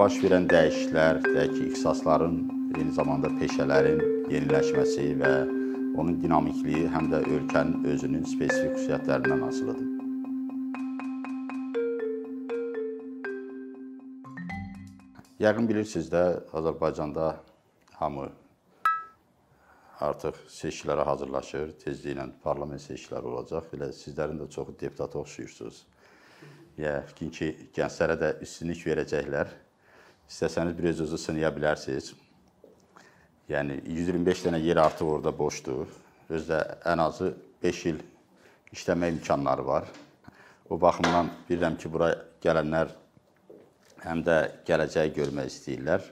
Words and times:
baş 0.00 0.14
verən 0.22 0.46
dəyişikliklər, 0.48 1.18
deyək 1.26 1.50
ki, 1.52 1.64
ixtisasların, 1.68 2.36
eyni 2.78 2.92
zamanda 2.96 3.28
peşələrin 3.36 3.98
yeniləşməsi 4.32 5.04
və 5.20 5.32
onun 6.00 6.16
dinamikliyi 6.22 6.86
həm 6.94 7.10
də 7.12 7.20
ölkənin 7.34 7.84
özünün 7.92 8.24
spesifik 8.30 8.78
xüsusiyyətlərindən 8.78 9.44
asılıdır. 9.50 9.90
Yəqin 15.44 15.68
bilirsiniz 15.68 16.08
də, 16.16 16.24
Azərbaycanda 16.56 17.28
hamı 18.00 18.30
artıq 20.10 20.44
seçkilərə 20.56 21.04
hazırlaşır. 21.12 21.76
Tezliklə 21.84 22.30
parlament 22.40 22.88
seçkiləri 22.88 23.34
olacaq. 23.36 23.68
Elə 23.76 23.92
sizlərin 23.92 24.40
də 24.40 24.48
çoxu 24.48 24.80
deputata 24.80 25.20
oxşuyursunuz. 25.26 25.86
Yəqin 26.80 27.36
ki, 27.36 27.56
gənclərə 27.76 28.16
də 28.22 28.38
üstünlük 28.46 28.88
verəcəklər. 28.88 29.60
İstəsəniz 30.30 30.76
bir 30.78 30.92
öz-özü 30.92 31.18
sınaya 31.18 31.48
bilərsiniz. 31.50 32.12
Yəni 33.50 33.80
125 33.82 34.44
dənə 34.46 34.60
yer 34.62 34.78
artıq 34.78 35.08
orada 35.16 35.32
boşdur. 35.34 35.90
Özdə 36.30 36.60
ən 36.86 37.02
azı 37.02 37.32
5 37.64 37.80
il 37.90 37.98
işləmə 38.70 39.08
imkanları 39.10 39.64
var. 39.66 39.88
O 40.70 40.78
baxımdan 40.80 41.32
bilirəm 41.48 41.80
ki, 41.82 41.90
bura 41.90 42.12
gələnlər 42.44 42.94
həm 44.04 44.22
də 44.22 44.36
gələcəyi 44.68 45.10
görmək 45.18 45.50
istəyirlər. 45.50 46.06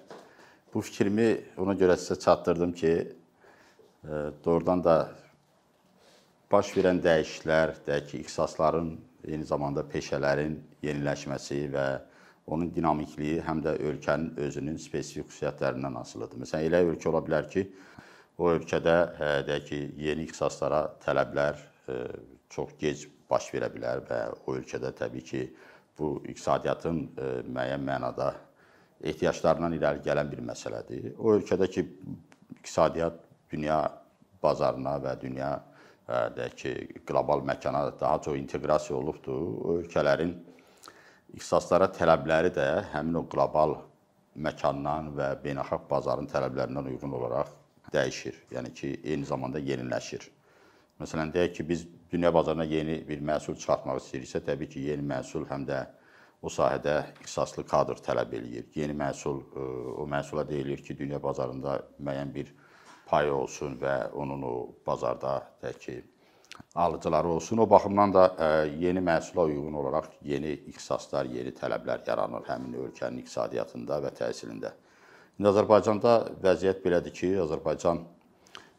Bu 0.75 0.83
fikrimi 0.83 1.29
ona 1.57 1.79
görə 1.79 1.95
sizə 1.95 2.19
çatdırdım 2.27 2.75
ki, 2.83 2.93
doğrudan 4.45 4.83
da 4.83 4.99
baş 6.51 6.75
verən 6.75 6.99
dəyişikliklər, 7.07 7.77
deyək 7.87 8.11
ki, 8.11 8.27
ixtisasların, 8.27 8.97
eyni 9.31 9.47
zamanda 9.47 9.87
peşələrin 9.87 10.59
yeniləşməsi 10.83 11.69
və 11.71 11.89
onun 12.49 12.73
dinamikliyi 12.75 13.43
həm 13.45 13.61
də 13.65 13.77
ölkənin 13.91 14.33
özünün 14.47 14.79
spesifik 14.81 15.29
xüsusiyyətlərindən 15.29 15.99
asılıdır. 16.01 16.41
Məsələn, 16.45 16.67
elə 16.69 16.83
ölkə 16.89 17.11
ola 17.11 17.23
bilər 17.27 17.49
ki, 17.53 17.67
o 18.39 18.51
ölkədə 18.55 18.97
deyək 19.49 19.69
ki, 19.69 19.81
yeni 20.09 20.27
ixtisaslara 20.29 20.83
tələblər 21.05 21.61
çox 22.55 22.75
gec 22.81 23.07
baş 23.31 23.51
verə 23.55 23.69
bilər 23.73 24.05
və 24.09 24.21
o 24.47 24.57
ölkədə 24.57 24.95
təbii 24.97 25.25
ki, 25.31 25.43
bu 25.99 26.17
iqtisadiyyatın 26.31 27.01
müəyyən 27.51 27.85
mənada 27.85 28.33
ehtiyaclarından 29.05 29.75
irəli 29.77 30.05
gələn 30.05 30.31
bir 30.31 30.43
məsələdir. 30.47 31.15
O 31.19 31.35
ölkədə 31.37 31.69
ki, 31.75 31.85
iqtisadiyyat 32.61 33.19
dünya 33.53 33.81
bazarına 34.43 34.97
və 35.03 35.17
dünya 35.21 35.51
deyək 36.09 36.55
ki, 36.63 36.75
qlobal 37.07 37.43
məkana 37.45 37.89
daha 38.01 38.21
çox 38.25 38.39
inteqrasiya 38.39 38.97
olubdur. 38.97 39.43
O 39.65 39.79
ölkələrin 39.83 40.33
ixtisaslara 41.37 41.91
tələbləri 41.93 42.51
də 42.55 42.67
həmin 42.95 43.21
o 43.21 43.25
qlobal 43.31 43.77
məkandan 44.39 45.13
və 45.19 45.33
beynəlxalq 45.43 45.89
bazarın 45.91 46.29
tələblərindən 46.31 46.91
uyğun 46.93 47.15
olaraq 47.21 47.53
dəyişir. 47.93 48.37
Yəni 48.55 48.73
ki, 48.75 48.93
eyni 49.05 49.27
zamanda 49.29 49.61
yeniləşir. 49.61 50.29
Məsələn, 51.01 51.33
deyək 51.35 51.55
ki, 51.59 51.69
biz 51.69 51.87
dünya 52.13 52.33
bazarına 52.35 52.65
yeni 52.65 53.01
bir 53.09 53.23
məhsul 53.23 53.59
çıxartmaq 53.59 54.01
istəyiriksə, 54.03 54.43
təbii 54.47 54.71
ki, 54.73 54.85
yeni 54.91 55.05
məhsul 55.07 55.47
həm 55.51 55.67
də 55.69 55.85
o 56.43 56.51
sahədə 56.53 56.97
ixtisaslı 57.23 57.65
kadr 57.67 58.01
tələb 58.03 58.35
eləyir. 58.39 58.69
Yeni 58.75 58.97
məhsul 58.99 59.43
o 59.99 60.07
məhsula 60.11 60.47
deyilir 60.49 60.83
ki, 60.85 60.99
dünya 60.99 61.23
bazarında 61.23 61.81
müəyyən 62.01 62.35
bir 62.35 62.55
payı 63.09 63.33
olsun 63.35 63.79
və 63.81 64.11
onun 64.13 64.43
o 64.43 64.55
bazarda 64.87 65.41
deyək 65.63 65.79
ki, 65.85 65.97
alıcıları 66.75 67.29
olsun. 67.29 67.59
O 67.59 67.71
baxımdan 67.71 68.15
da 68.15 68.25
yeni 68.79 68.99
məhsula 68.99 69.45
uyğun 69.45 69.73
olaraq 69.73 70.07
yeni 70.23 70.53
ixtisaslar, 70.53 71.25
yeni 71.25 71.51
tələblər 71.51 72.05
yaranır 72.07 72.47
həmin 72.49 72.77
ölkənin 72.85 73.23
iqtisadiyyatında 73.23 73.99
və 74.05 74.15
təhsilində. 74.21 74.73
İndi 75.39 75.51
Azərbaycanda 75.53 76.15
vəziyyət 76.43 76.81
belədir 76.85 77.15
ki, 77.15 77.33
Azərbaycan 77.43 78.03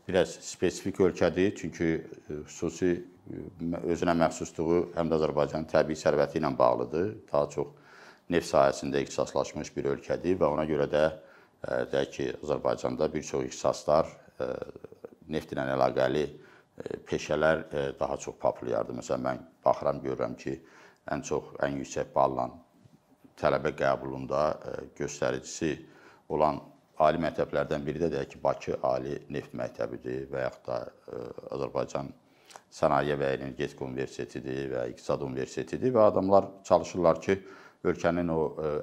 biraz 0.07 0.37
spesifik 0.43 0.99
ölkədir, 0.99 1.53
çünki 1.55 1.91
xüsusi 2.47 2.91
özünə 3.83 4.15
məxsusluğu 4.23 4.81
həm 4.95 5.11
də 5.11 5.19
Azərbaycanın 5.19 5.69
təbii 5.69 5.99
sərvəti 5.99 6.39
ilə 6.39 6.51
bağlıdır. 6.57 7.13
Daha 7.31 7.45
çox 7.55 7.67
neft 8.29 8.49
sahəsində 8.49 9.01
ixtisaslaşmış 9.05 9.71
bir 9.75 9.93
ölkədir 9.95 10.39
və 10.39 10.49
ona 10.49 10.65
görə 10.69 10.87
də 10.91 11.05
deyək 11.93 12.11
ki, 12.15 12.27
Azərbaycanda 12.43 13.07
bir 13.13 13.23
çox 13.23 13.47
ixtisaslar 13.51 14.07
neft 15.27 15.51
ilə 15.53 15.67
əlaqəli 15.75 16.27
peşələr 17.07 17.65
daha 17.99 18.17
çox 18.17 18.35
populyardır. 18.41 18.97
Məsələn, 19.01 19.25
mən 19.25 19.43
baxıram, 19.65 20.01
görürəm 20.03 20.35
ki, 20.39 20.55
ən 21.11 21.23
çox, 21.25 21.53
ən 21.65 21.79
yüksək 21.81 22.13
balla 22.15 22.49
tələbə 23.39 23.71
qəbulunda 23.79 24.43
göstəricisi 24.97 25.75
olan 26.29 26.59
ali 26.99 27.21
məktəblərdən 27.23 27.85
biri 27.85 28.01
də 28.03 28.09
deyək 28.13 28.33
ki, 28.33 28.41
Bakı 28.43 28.79
Ali 28.83 29.15
Neft 29.31 29.55
Məktəbidir 29.55 30.27
və 30.31 30.43
yaxud 30.47 30.65
da 30.67 30.79
Azərbaycan 31.55 32.11
Sənaye 32.73 33.15
və 33.17 33.31
Energetika 33.37 33.85
Universitetidir 33.85 34.67
və 34.73 34.83
İqtisad 34.91 35.23
Universitetidir 35.25 35.95
və 35.95 36.09
adamlar 36.11 36.49
çalışırlar 36.67 37.21
ki, 37.23 37.37
ölkənin 37.87 38.29
o 38.33 38.39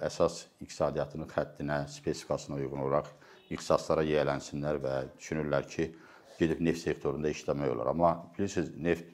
əsas 0.07 0.47
iqtisadiyyatının 0.65 1.29
xəttinə, 1.29 1.83
spesifikasına 1.93 2.57
uyğun 2.57 2.87
olaraq 2.87 3.13
ixtisaslara 3.53 4.03
yiyələnsinlər 4.09 4.81
və 4.83 4.95
düşünürlər 5.19 5.69
ki, 5.71 5.91
gedib 6.39 6.61
neft 6.61 6.83
sektorunda 6.85 7.31
işləmək 7.33 7.73
olar. 7.75 7.93
Amma 7.93 8.13
bilirsiniz, 8.37 8.73
neft 8.77 9.13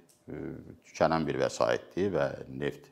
tükənən 0.89 1.27
bir 1.27 1.41
vəsaitdir 1.43 2.13
və 2.15 2.27
neft 2.49 2.89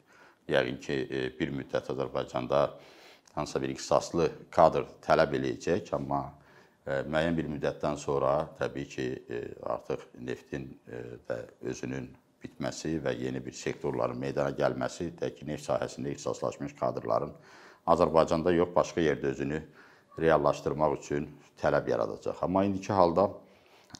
yəqin 0.50 0.80
ki, 0.82 0.96
bir 1.38 1.52
müddət 1.54 1.92
Azərbaycanda 1.92 2.64
hansısa 3.36 3.62
bir 3.62 3.74
ixtisaslı 3.76 4.28
kadr 4.50 4.88
tələb 5.04 5.36
eləyəcək, 5.38 5.92
amma 5.94 6.24
müəyyən 6.86 7.36
bir 7.36 7.46
müddətdən 7.52 7.98
sonra 8.00 8.48
təbii 8.58 8.88
ki, 8.90 9.06
artıq 9.62 10.08
neftin 10.26 10.66
də 11.28 11.36
özünün 11.70 12.08
bitməsi 12.40 12.96
və 13.04 13.12
yeni 13.20 13.42
bir 13.44 13.54
sektorların 13.54 14.18
meydana 14.18 14.50
gəlməsi, 14.56 15.12
deyək 15.20 15.36
ki, 15.38 15.46
neft 15.52 15.68
sahəsində 15.68 16.14
ixtisaslaşmış 16.16 16.74
kadrların 16.80 17.36
Azərbaycanda 17.90 18.52
yox, 18.56 18.74
başqa 18.74 19.04
yerdə 19.04 19.30
özünü 19.34 19.60
reallaşdırmaq 20.20 20.98
üçün 20.98 21.28
tələb 21.60 21.88
yaradacaq. 21.92 22.42
Amma 22.42 22.64
indiki 22.64 22.92
halda 22.92 23.28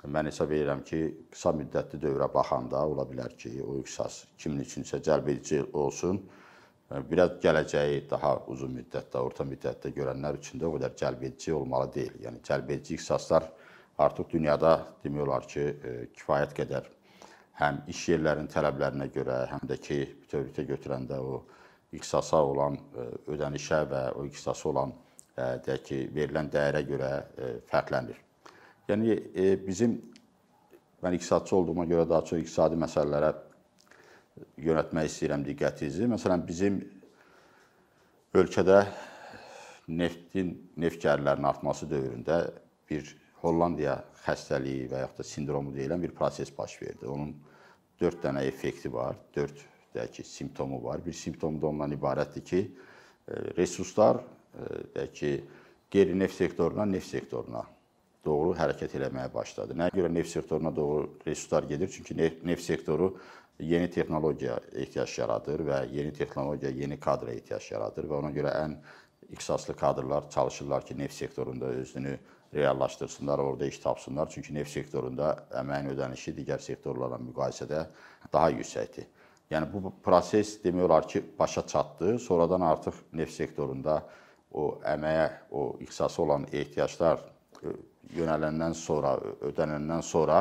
mən 0.09 0.31
hesab 0.31 0.53
edirəm 0.55 0.83
ki, 0.87 1.01
qısa 1.33 1.53
müddətli 1.57 2.01
dövrə 2.01 2.29
baxanda 2.33 2.85
ola 2.89 3.05
bilər 3.09 3.35
ki, 3.37 3.59
o 3.63 3.77
ixtisas 3.83 4.25
kimin 4.39 4.63
üçünsə 4.65 5.01
cəlb 5.05 5.29
edici 5.29 5.61
olsun. 5.73 6.23
Biraz 7.11 7.37
gələcəyi 7.43 8.07
daha 8.11 8.33
uzun 8.51 8.73
müddətdə, 8.79 9.21
orta 9.21 9.45
müddətdə 9.47 9.93
görənlər 9.95 10.41
üçün 10.41 10.61
də 10.61 10.67
o 10.67 10.73
qədər 10.77 10.97
cəlb 11.03 11.27
edici 11.29 11.53
olmalı 11.55 11.93
deyil. 11.95 12.17
Yəni 12.25 12.41
cəlb 12.49 12.73
edici 12.75 12.97
ixtisaslar 12.97 13.47
artıq 14.01 14.33
dünyada 14.33 14.73
demək 15.05 15.27
olar 15.27 15.47
ki, 15.47 15.67
kifayət 16.17 16.57
qədər 16.57 16.89
həm 17.61 17.83
iş 17.93 18.07
yerlərinin 18.15 18.49
tələblərinə 18.51 19.11
görə, 19.13 19.45
həm 19.53 19.69
də 19.69 19.77
ki, 19.85 20.01
bütövlükdə 20.25 20.65
götürəndə 20.73 21.21
o 21.21 21.43
ixtisasa 21.93 22.41
olan 22.41 22.81
ödənişə 23.29 23.85
və 23.93 24.03
o 24.17 24.25
ixtisasa 24.31 24.69
olan 24.73 24.97
deyək 25.37 25.87
ki, 25.87 26.03
verilən 26.17 26.51
dəyərə 26.51 26.83
görə 26.89 27.13
fərqlənir. 27.71 28.30
Yəni 28.91 29.17
bizim 29.67 29.99
mən 31.01 31.15
iqtisadçı 31.17 31.57
olduğuma 31.57 31.87
görə 31.89 32.09
daha 32.09 32.25
çox 32.27 32.43
iqtisadi 32.43 32.79
məsələlərə 32.81 33.31
yönəltmək 34.61 35.09
istəyirəm 35.11 35.45
diqqətinizi. 35.47 36.09
Məsələn, 36.11 36.43
bizim 36.47 36.81
ölkədə 38.37 38.83
neftin, 39.89 40.53
neft 40.77 41.01
gəlirlərinin 41.03 41.49
artması 41.51 41.89
dövründə 41.91 42.43
bir 42.91 43.17
Hollandiya 43.41 43.95
xəstəliyi 44.27 44.91
və 44.91 45.05
yaxud 45.05 45.23
da 45.23 45.25
sindromu 45.25 45.73
deyilən 45.73 46.03
bir 46.03 46.13
proses 46.17 46.51
baş 46.57 46.77
verdi. 46.83 47.07
Onun 47.09 47.33
4 48.01 48.21
dənə 48.27 48.45
effekti 48.49 48.93
var, 48.93 49.17
4 49.37 49.65
deyək 49.95 50.13
ki, 50.19 50.25
simptomu 50.29 50.83
var. 50.85 51.01
Bir 51.05 51.17
simptom 51.17 51.57
da 51.61 51.71
ondan 51.71 51.95
ibarətdir 51.97 52.45
ki, 52.45 52.61
resurslar 53.57 54.21
deyək 54.95 55.15
ki, 55.17 55.33
qeyri-neft 55.91 56.37
sektorundan 56.37 56.93
neft 56.93 57.09
sektoruna 57.09 57.65
doğru 58.25 58.55
hərəkət 58.59 58.97
eləməyə 58.99 59.33
başladı. 59.35 59.77
Nəyə 59.79 59.95
görə 59.97 60.11
neft 60.13 60.31
sektoruna 60.33 60.73
doğru 60.77 61.11
resurslar 61.27 61.69
gedir? 61.71 61.89
Çünki 61.89 62.17
neft 62.17 62.65
sektoru 62.65 63.15
yeni 63.61 63.91
texnologiya 63.91 64.59
ehtiyac 64.73 65.19
yaradır 65.19 65.65
və 65.69 65.79
yeni 65.93 66.13
texnologiya 66.13 66.73
yeni 66.73 67.01
kadra 67.01 67.33
ehtiyac 67.33 67.71
yaradır 67.73 68.09
və 68.09 68.19
ona 68.19 68.33
görə 68.35 68.53
ən 68.65 68.77
ixtisaslı 69.31 69.77
kadrlar 69.77 70.31
çalışırlar 70.31 70.87
ki, 70.87 70.99
neft 70.99 71.15
sektorunda 71.15 71.67
özünü 71.67 72.19
reallaşdırsınlar, 72.55 73.39
orada 73.39 73.67
iş 73.67 73.79
tapsınlar. 73.79 74.29
Çünki 74.31 74.55
neft 74.55 74.71
sektorunda 74.71 75.37
əməyin 75.63 75.93
ödənişi 75.95 76.35
digər 76.35 76.59
sektorlarla 76.61 77.21
müqayisədə 77.23 77.85
daha 78.33 78.51
yüksəkdir. 78.51 79.07
Yəni 79.51 79.67
bu 79.73 79.93
proses 80.03 80.57
demək 80.65 80.87
olar 80.87 81.09
ki, 81.09 81.23
başa 81.39 81.67
çatdı. 81.67 82.19
Sonradan 82.19 82.61
artıq 82.61 82.95
neft 83.13 83.35
sektorunda 83.35 84.03
o 84.51 84.81
əməyə, 84.87 85.31
o 85.51 85.77
ixtisası 85.81 86.23
olan 86.23 86.47
ehtiyaclar 86.53 87.23
yönələndən 88.17 88.75
sonra, 88.75 89.17
ödənəndən 89.51 90.03
sonra 90.03 90.41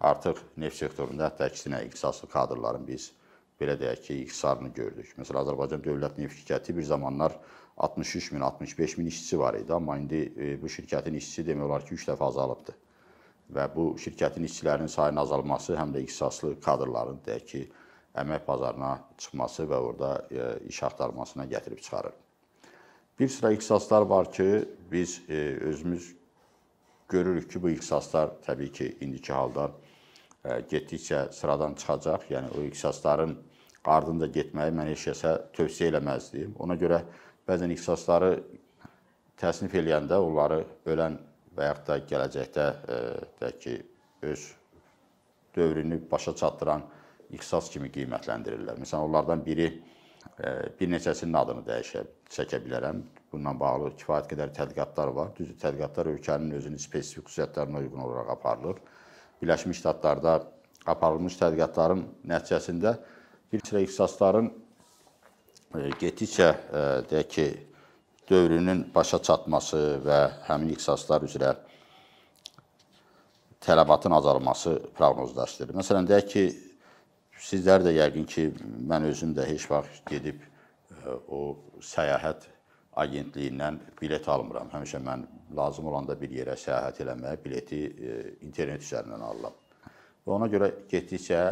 artıq 0.00 0.40
neft 0.56 0.76
sektorunda 0.76 1.28
hətta 1.28 1.48
əksinə 1.48 1.84
ixtisaslı 1.86 2.28
kadrların 2.32 2.86
biz 2.86 3.12
belə 3.60 3.74
deyək 3.78 4.02
ki, 4.06 4.18
iqtisarını 4.24 4.72
gördük. 4.74 5.14
Məsələn, 5.18 5.42
Azərbaycan 5.42 5.82
Dövlət 5.82 6.18
Neft 6.20 6.36
Şirkəti 6.38 6.76
bir 6.76 6.86
zamanlar 6.86 7.34
63 7.78 8.32
min, 8.32 8.40
65 8.40 8.96
min 8.98 9.06
işçisi 9.06 9.38
var 9.38 9.54
idi, 9.54 9.72
amma 9.72 9.98
indi 9.98 10.20
e, 10.36 10.62
bu 10.62 10.70
şirkətin 10.70 11.16
işçisi 11.18 11.46
demək 11.46 11.66
olar 11.66 11.86
ki, 11.86 11.94
3 11.94 12.06
dəfə 12.10 12.28
azalıbdır. 12.28 12.78
Və 13.54 13.66
bu 13.74 13.88
şirkətin 13.98 14.46
işçilərinin 14.46 14.90
sayının 14.92 15.22
azalması 15.22 15.76
həm 15.78 15.94
də 15.94 16.02
ixtisaslı 16.06 16.54
kadrların 16.60 17.20
deyək 17.26 17.46
ki, 17.52 17.62
əmək 18.18 18.46
bazarına 18.46 18.92
çıxması 19.18 19.66
və 19.70 19.78
orada 19.90 20.12
e, 20.30 20.48
iş 20.68 20.82
axtarmasına 20.82 21.46
gətirib 21.50 21.80
çıxarır. 21.80 22.14
Bir 23.18 23.28
sıra 23.28 23.52
ixtisaslar 23.52 24.02
var 24.02 24.32
ki, 24.32 24.68
biz 24.92 25.22
e, 25.28 25.34
özümüz 25.70 26.17
görürük 27.08 27.50
ki, 27.50 27.62
bu 27.62 27.70
ixtisaslar 27.70 28.34
təbii 28.46 28.72
ki, 28.72 28.88
indiki 29.00 29.32
halda 29.32 29.70
getdikcə 30.44 31.28
sıradan 31.32 31.74
çıxacaq. 31.74 32.28
Yəni 32.30 32.52
o 32.56 32.64
ixtisasların 32.68 33.36
ardınca 33.84 34.28
getməyi 34.32 34.74
mən 34.76 34.92
heç 34.92 35.08
kəsə 35.10 35.34
tövsiyə 35.56 35.92
eləməzdim. 35.92 36.54
Ona 36.62 36.76
görə 36.80 37.02
bəzən 37.48 37.72
ixtisasları 37.74 38.32
təsnif 39.40 39.74
eləyəndə 39.80 40.18
onları 40.20 40.62
ölən 40.86 41.18
və 41.56 41.70
yaxud 41.70 41.90
da 41.90 41.98
gələcəkdə 42.12 42.66
deyək 43.40 43.60
ki, 43.64 43.76
öz 44.28 44.46
dövrünü 45.56 46.00
başa 46.10 46.34
çatdıran 46.36 46.84
ixtisas 47.30 47.70
kimi 47.72 47.90
qiymətləndirirlər. 47.94 48.78
Məsələn, 48.82 49.08
onlardan 49.08 49.44
biri 49.46 49.68
bir 50.80 50.90
neçəsinin 50.92 51.36
adını 51.40 51.64
dəyişə 51.66 52.04
çəkə 52.34 52.60
bilərəm. 52.64 53.02
Bununla 53.32 53.52
bağlı 53.60 53.90
kifayət 54.00 54.30
qədər 54.30 54.52
tədqiqatlar 54.56 55.10
var. 55.16 55.32
Düzdür, 55.36 55.58
tədqiqatlar 55.60 56.12
ölkənin 56.14 56.54
özünün 56.58 56.80
spesifik 56.80 57.26
xüsusiyyətlərinə 57.28 57.82
uyğun 57.82 58.04
olaraq 58.06 58.30
aparılır. 58.36 58.78
Birləşmiş 59.42 59.82
Ştatlarda 59.82 60.38
aparılmış 60.86 61.36
tədqiqatların 61.40 62.04
nəticəsində 62.30 62.94
bir 63.52 63.64
sıra 63.64 63.82
ixtisasların 63.84 64.48
e, 64.48 65.90
getdikcə 66.00 66.48
e, 66.48 66.84
deyək 67.10 67.28
ki, 67.34 67.46
dövrünün 68.30 68.86
başa 68.94 69.20
çatması 69.24 69.82
və 70.04 70.20
həmin 70.48 70.72
ixtisaslar 70.74 71.24
üzrə 71.24 71.54
tələbatın 73.64 74.14
azalması 74.16 74.78
proqnozlaşdırılır. 74.96 75.80
Məsələn, 75.80 76.08
deyək 76.08 76.32
ki, 76.32 76.44
sizlər 77.42 77.84
də 77.86 77.94
yəqin 77.96 78.26
ki, 78.28 78.46
mən 78.88 79.08
özüm 79.10 79.34
də 79.36 79.46
heç 79.48 79.68
vaxt 79.70 80.04
gedib 80.10 80.40
e, 80.42 81.16
o 81.28 81.40
səyahət 81.84 82.48
agentliyindən 82.98 83.78
bilet 84.00 84.28
almıram. 84.28 84.70
Həmişə 84.72 85.00
mən 85.04 85.24
lazım 85.56 85.90
olanda 85.92 86.18
bir 86.18 86.34
yerə 86.34 86.56
səyahət 86.58 87.02
eləməyə 87.04 87.40
bileti 87.44 87.82
e, 87.86 88.18
internet 88.46 88.82
üzərindən 88.82 89.24
alıram. 89.30 89.56
Və 90.26 90.34
ona 90.34 90.48
görə 90.52 90.70
getdikcə 90.90 91.42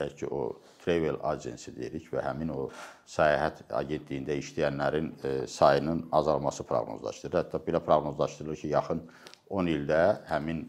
deyək 0.00 0.14
ki, 0.18 0.28
o 0.30 0.56
travel 0.82 1.20
agency 1.28 1.70
deyirik 1.76 2.08
və 2.10 2.24
həmin 2.26 2.50
o 2.50 2.62
səyahət 3.06 3.60
agentliyində 3.76 4.34
işləyənlərin 4.40 5.12
e, 5.22 5.34
sayının 5.50 6.06
azalması 6.16 6.66
proqnozlaşdırılır. 6.66 7.44
Hətta 7.44 7.62
belə 7.68 7.82
proqnozlaşdırılır 7.86 8.62
ki, 8.64 8.72
yaxın 8.72 9.04
10 9.50 9.70
ildə 9.76 10.00
həmin 10.30 10.64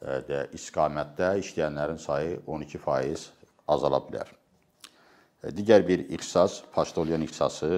də 0.00 0.46
istiqamətdə 0.56 1.34
işləyənlərin 1.42 1.98
sayı 2.00 2.38
12% 2.48 3.39
azala 3.70 4.02
bilər. 4.04 4.30
Digər 5.56 5.86
bir 5.86 6.02
ixtisas, 6.12 6.58
poçtalyon 6.74 7.22
ixtisası 7.24 7.68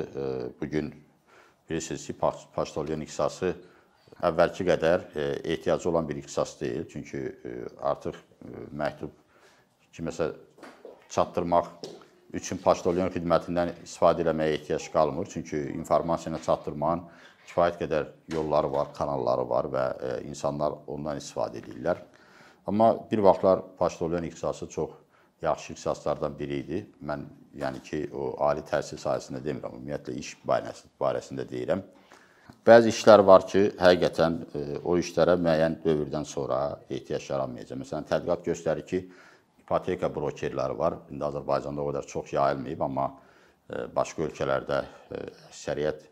bu 0.60 0.66
gün 0.66 0.88
bilirsiniz 1.68 2.06
ki, 2.06 2.16
poçtalyon 2.54 3.04
ixtisası 3.04 3.52
əvvəlki 4.20 4.66
qədər 4.68 5.04
e, 5.16 5.24
ehtiyacı 5.54 5.90
olan 5.90 6.08
bir 6.08 6.20
ixtisas 6.20 6.54
deyil. 6.60 6.86
Çünki 6.92 7.18
e, 7.18 7.54
artıq 7.80 8.16
e, 8.16 8.66
məktub 8.76 9.14
kiməsə 9.94 10.30
çatdırmaq 11.12 11.70
üçün 12.36 12.60
poçtalyon 12.62 13.10
xidmətindən 13.14 13.74
istifadə 13.84 14.24
etməyə 14.24 14.58
ehtiyac 14.58 14.88
qalmır. 14.94 15.28
Çünki 15.32 15.64
informasiyanı 15.78 16.40
çatdırmağın 16.46 17.04
kifayət 17.48 17.80
qədər 17.82 18.08
yolları 18.32 18.72
var, 18.72 18.92
kanalları 18.96 19.48
var 19.48 19.68
və 19.72 19.84
insanlar 20.28 20.78
ondan 20.86 21.18
istifadə 21.20 21.60
edirlər. 21.60 21.98
Amma 22.66 22.94
bir 23.10 23.18
vaxtlar 23.26 23.64
poçtalyon 23.78 24.28
ixtisası 24.30 24.68
çox 24.70 25.01
yaxşı 25.42 25.72
ixtisaslardan 25.72 26.38
biri 26.38 26.58
idi. 26.62 26.84
Mən 27.04 27.24
yəni 27.58 27.82
ki, 27.84 28.04
o 28.14 28.32
ali 28.44 28.62
təhsil 28.68 29.00
sahəsində 29.00 29.42
demirəm, 29.44 29.76
ümumiyyətlə 29.78 30.14
iş 30.20 30.36
barəsində 30.46 31.46
deyirəm. 31.48 31.82
Bəzi 32.66 32.92
işlər 32.92 33.24
var 33.26 33.46
ki, 33.48 33.62
həqiqətən 33.80 34.38
e, 34.54 34.62
o 34.84 34.96
işlərə 35.00 35.34
müəyyən 35.40 35.80
dövrdən 35.84 36.26
sonra 36.28 36.60
ehtiyac 36.90 37.26
yaranmayacaq. 37.30 37.80
Məsələn, 37.82 38.06
tədqiqat 38.10 38.46
göstərir 38.46 38.86
ki, 38.86 39.02
ipoteka 39.64 40.10
brokerləri 40.14 40.78
var. 40.78 40.98
İndi 41.10 41.26
Azərbaycanda 41.26 41.82
o 41.82 41.90
qədər 41.90 42.08
çox 42.12 42.32
yayılmayıb, 42.36 42.86
amma 42.86 43.08
e, 43.10 43.86
başqa 43.96 44.28
ölkələrdə 44.28 44.82
e, 44.82 45.24
əksəriyyət 45.50 46.06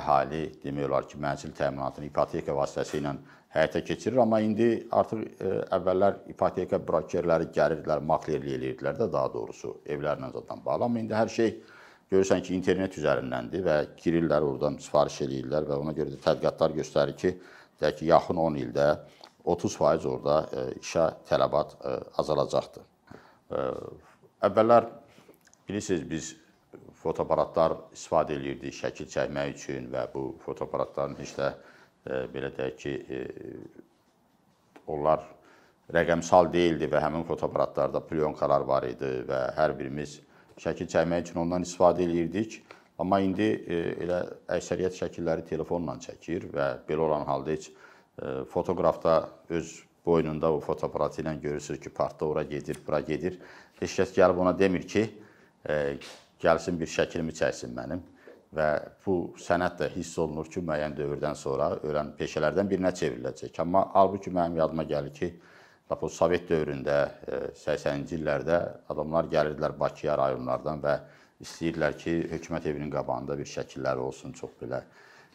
əhali 0.00 0.46
demək 0.64 0.88
olar 0.88 1.08
ki, 1.10 1.20
mənzil 1.20 1.52
təminatını 1.58 2.08
ipoteka 2.08 2.54
vasitəsilə 2.56 3.16
həyata 3.54 3.82
keçirir, 3.84 4.20
amma 4.22 4.40
indi 4.44 4.68
artıq 4.94 5.22
ə, 5.26 5.52
əvvəllər 5.76 6.18
ipoteka 6.30 6.78
brokerləri 6.86 7.50
gəlirdilər, 7.54 8.02
maklerlik 8.06 8.56
eləyirdilər 8.58 8.98
də 9.00 9.08
daha 9.12 9.32
doğrusu 9.34 9.74
evlərlə 9.90 10.30
zaten 10.36 10.62
bağlı, 10.64 10.86
amma 10.86 11.02
indi 11.02 11.16
hər 11.18 11.32
şey 11.34 11.54
görürsən 12.12 12.44
ki, 12.46 12.54
internet 12.54 12.98
üzərindəndir 12.98 13.64
və 13.66 13.78
girirlər 14.02 14.46
oradan 14.46 14.78
sifariş 14.82 15.20
eləyirlər 15.26 15.66
və 15.66 15.80
ona 15.82 15.94
görə 15.96 16.14
də 16.14 16.20
tədqiqatlar 16.26 16.76
göstərir 16.78 17.18
ki, 17.18 17.34
deyək 17.82 17.98
ki, 17.98 18.10
yaxın 18.12 18.42
10 18.44 18.60
ildə 18.64 18.86
30% 19.46 20.06
orada 20.12 20.38
ə, 20.46 20.66
işə 20.78 21.08
tələbat 21.30 21.74
ə, 21.80 21.96
azalacaqdır. 22.22 22.86
Ə, 23.50 23.66
əvvəllər 24.46 24.86
bilirsiniz 25.66 26.06
biz 26.06 26.30
fotoaparatlar 27.02 27.76
istifadə 27.96 28.36
eləyirdik 28.36 28.76
şəkil 28.76 29.08
çəkmək 29.10 29.54
üçün 29.54 29.88
və 29.92 30.06
bu 30.12 30.26
fotoaparatların 30.44 31.16
heç 31.20 31.34
də 31.38 31.50
e, 31.50 31.69
belə 32.06 32.50
deyək 32.56 32.76
ki, 32.80 32.92
e, 33.10 33.18
onlar 34.90 35.24
rəqəmsal 35.92 36.50
deyildi 36.52 36.88
və 36.90 37.02
həmin 37.02 37.26
fotoaparatlarda 37.28 38.02
plyonkalar 38.06 38.64
var 38.66 38.86
idi 38.88 39.20
və 39.28 39.40
hər 39.56 39.74
birimiz 39.78 40.20
şəkil 40.60 40.88
çəkmək 40.92 41.26
üçün 41.26 41.42
ondan 41.44 41.66
istifadə 41.66 42.04
eləyirdik. 42.06 42.60
Amma 43.00 43.20
indi 43.24 43.48
e, 43.48 43.80
elə 44.04 44.20
əksəriyyət 44.56 44.98
şəkilləri 45.02 45.46
telefonla 45.48 45.98
çəkir 46.00 46.48
və 46.52 46.72
belə 46.88 47.06
olan 47.08 47.26
halda 47.28 47.54
heç 47.54 47.70
e, 47.70 48.44
fotoqrafda 48.52 49.16
öz 49.56 49.74
boynunda 50.06 50.52
o 50.52 50.60
fotoaparatı 50.64 51.20
ilə 51.22 51.34
görürsüz 51.40 51.80
ki, 51.80 51.90
partda 51.92 52.26
ora 52.26 52.42
gedir, 52.42 52.80
bura 52.86 53.00
gedir. 53.04 53.36
Heç 53.80 53.98
kəs 53.98 54.14
gəlib 54.16 54.40
ona 54.40 54.54
demir 54.56 54.86
ki, 54.88 55.02
gəlsin 56.40 56.78
bir 56.80 56.88
şəklimi 56.88 57.34
çəksin 57.36 57.74
mənim 57.76 58.00
və 58.56 58.68
bu 59.04 59.16
sənət 59.38 59.78
də 59.80 59.88
hiss 59.94 60.18
olunur 60.18 60.48
ki, 60.50 60.62
müəyyən 60.66 60.96
dövrdən 60.98 61.36
sonra 61.38 61.70
öyrən 61.86 62.14
peşələrdən 62.18 62.70
birinə 62.70 62.90
çevriləcək. 62.98 63.60
Amma 63.62 63.84
halbuki 63.94 64.32
mənim 64.34 64.58
yadıma 64.58 64.86
gəlir 64.90 65.14
ki, 65.14 65.30
lap 65.90 66.02
o 66.02 66.10
Sovet 66.10 66.48
dövründə 66.50 66.98
80-ci 67.54 68.16
e, 68.16 68.18
illərdə 68.18 68.58
adamlar 68.90 69.30
gəlirdilər 69.30 69.76
Bakıya 69.78 70.18
rayonlardan 70.18 70.82
və 70.82 70.96
istəyirdilər 71.44 71.96
ki, 71.98 72.16
hökumət 72.34 72.66
evinin 72.72 72.90
qabağında 72.90 73.38
bir 73.38 73.48
şəkilləri 73.54 74.02
olsun, 74.08 74.34
çox 74.34 74.58
belə. 74.62 74.82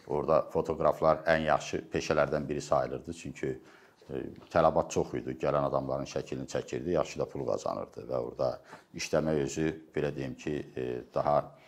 Orada 0.05 0.43
fotoqraflar 0.53 1.23
ən 1.31 1.47
yaxşı 1.47 1.85
peşələrdən 1.91 2.43
biri 2.45 2.61
sayılırdı, 2.61 3.13
çünki 3.13 3.55
tələbat 4.53 4.91
çox 4.93 5.15
idi. 5.17 5.33
Gələn 5.41 5.65
adamların 5.65 6.05
şəklini 6.05 6.45
çəkirdi, 6.51 6.93
yaxşı 6.93 7.19
da 7.23 7.25
pul 7.25 7.47
qazanırdı 7.47 8.03
və 8.11 8.19
orada 8.27 8.51
işləmək 8.93 9.39
özü 9.47 9.69
belə 9.95 10.11
deyim 10.15 10.35
ki, 10.37 10.53
e, 10.75 10.83
daha 11.15 11.39
e, 11.39 11.64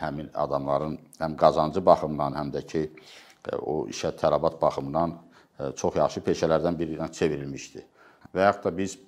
həmin 0.00 0.30
adamların 0.34 0.98
həm 1.20 1.36
qazancı 1.36 1.82
baxımından, 1.86 2.36
həm 2.38 2.52
də 2.54 2.64
ki, 2.66 2.82
o 3.62 3.86
işə 3.90 4.12
tələbat 4.20 4.60
baxımından 4.60 5.16
çox 5.76 5.96
yaxşı 5.96 6.22
peşələrdən 6.24 6.76
birinə 6.78 7.10
çevrilmişdi. 7.12 7.84
Və 8.34 8.46
yaxud 8.46 8.68
da 8.68 8.76
biz 8.76 8.98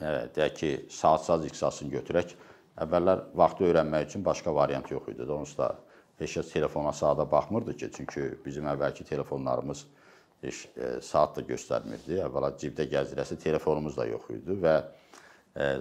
deyək 0.00 0.54
ki, 0.58 0.70
saat-saz 0.90 1.46
ixtisasını 1.48 1.92
götürək. 1.98 2.36
Əvvəllər 2.82 3.26
vaxtı 3.36 3.66
öyrənmək 3.68 4.06
üçün 4.08 4.24
başqa 4.24 4.54
variant 4.54 4.90
yox 4.90 5.10
idi. 5.12 5.26
Onsuz 5.28 5.58
da 5.58 5.74
heç 6.22 6.38
kəs 6.38 6.52
telefona 6.52 6.92
saata 6.92 7.26
baxmırdı 7.30 7.76
ki, 7.76 7.90
çünki 7.96 8.28
bizim 8.44 8.68
əvvəlki 8.70 9.04
telefonlarımız 9.04 9.84
heç 10.42 10.64
saat 11.04 11.36
da 11.36 11.44
göstərmirdi. 11.46 12.20
Əvvəla 12.24 12.54
cibdə 12.58 12.86
gəzdirəsi 12.90 13.38
telefonumuz 13.42 13.98
da 13.98 14.06
yox 14.08 14.30
idi 14.38 14.56
və 14.62 14.76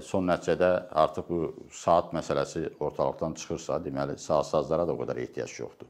son 0.04 0.28
nəticədə 0.28 0.70
artıq 1.00 1.30
bu 1.30 1.40
saat 1.72 2.12
məsələsi 2.16 2.66
ortalıqdan 2.80 3.34
çıxırsa, 3.40 3.80
deməli 3.86 4.18
saatsazlara 4.20 4.88
da 4.88 4.94
o 4.94 5.00
qədər 5.00 5.22
ehtiyac 5.24 5.54
yoxdur. 5.60 5.88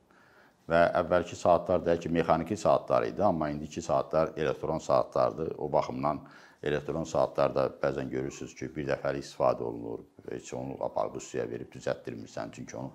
Və 0.69 0.81
əvvəlki 1.01 1.35
saatlar 1.35 1.81
deyək 1.83 2.03
ki, 2.05 2.11
mexaniki 2.13 2.57
saatlar 2.57 3.07
idi, 3.09 3.23
amma 3.25 3.50
indiki 3.50 3.81
saatlar 3.81 4.31
elektron 4.38 4.79
saatlardır. 4.79 5.55
O 5.57 5.71
baxımdan 5.71 6.21
elektron 6.63 7.03
saatlarda 7.03 7.65
bəzən 7.81 8.09
görürsüz 8.09 8.53
ki, 8.55 8.69
bir 8.75 8.88
dəfəlik 8.91 9.25
istifadə 9.25 9.65
olunur. 9.65 10.05
Heç 10.29 10.53
onu 10.53 10.77
aparıb 10.85 11.17
suya 11.19 11.47
verib 11.50 11.73
düzəltdirmirsən, 11.73 12.53
çünki 12.53 12.77
onun 12.77 12.93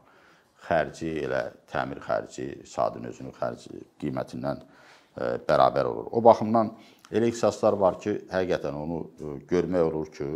xərci 0.68 1.10
elə 1.26 1.42
təmir 1.68 1.98
xərci, 2.06 2.62
saatın 2.66 3.10
özünün 3.10 3.34
xərci 3.34 3.82
qiymətindən 4.00 4.62
bərabər 5.48 5.90
olur. 5.90 6.08
O 6.12 6.22
baxımdan 6.24 6.70
elə 7.10 7.30
ixtisaslar 7.30 7.76
var 7.80 7.98
ki, 8.02 8.16
həqiqətən 8.32 8.76
onu 8.76 9.00
görmək 9.48 9.86
olur 9.90 10.10
ki, 10.12 10.26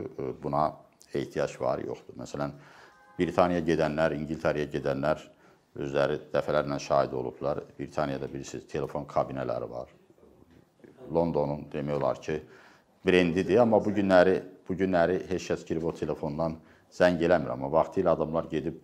buna 0.43 0.69
ehtiyac 1.15 1.57
var, 1.61 1.83
yoxdur. 1.87 2.17
Məsələn, 2.21 2.55
Britaniyaya 3.19 3.65
gedənlər, 3.67 4.15
İngiltərəyə 4.17 4.71
gedənlər 4.73 5.25
özləri 5.81 6.17
dəfələrlə 6.33 6.79
şahid 6.81 7.13
olublar. 7.15 7.61
Britaniyada 7.79 8.31
bilirsiniz, 8.33 8.67
telefon 8.71 9.05
kabinələri 9.11 9.69
var. 9.71 9.91
Londonun 11.11 11.67
demək 11.73 11.99
olar 11.99 12.21
ki, 12.23 12.39
brendidir, 13.07 13.61
amma 13.63 13.81
bu 13.85 13.93
günləri 13.95 14.39
bu 14.71 14.77
günləri 14.79 15.17
heç 15.27 15.49
kəs 15.51 15.65
girib 15.67 15.89
o 15.91 15.93
telefondan 15.97 16.55
zəng 16.95 17.19
eləmir, 17.27 17.51
amma 17.51 17.67
vaxtilə 17.73 18.13
adamlar 18.15 18.47
gedib 18.51 18.77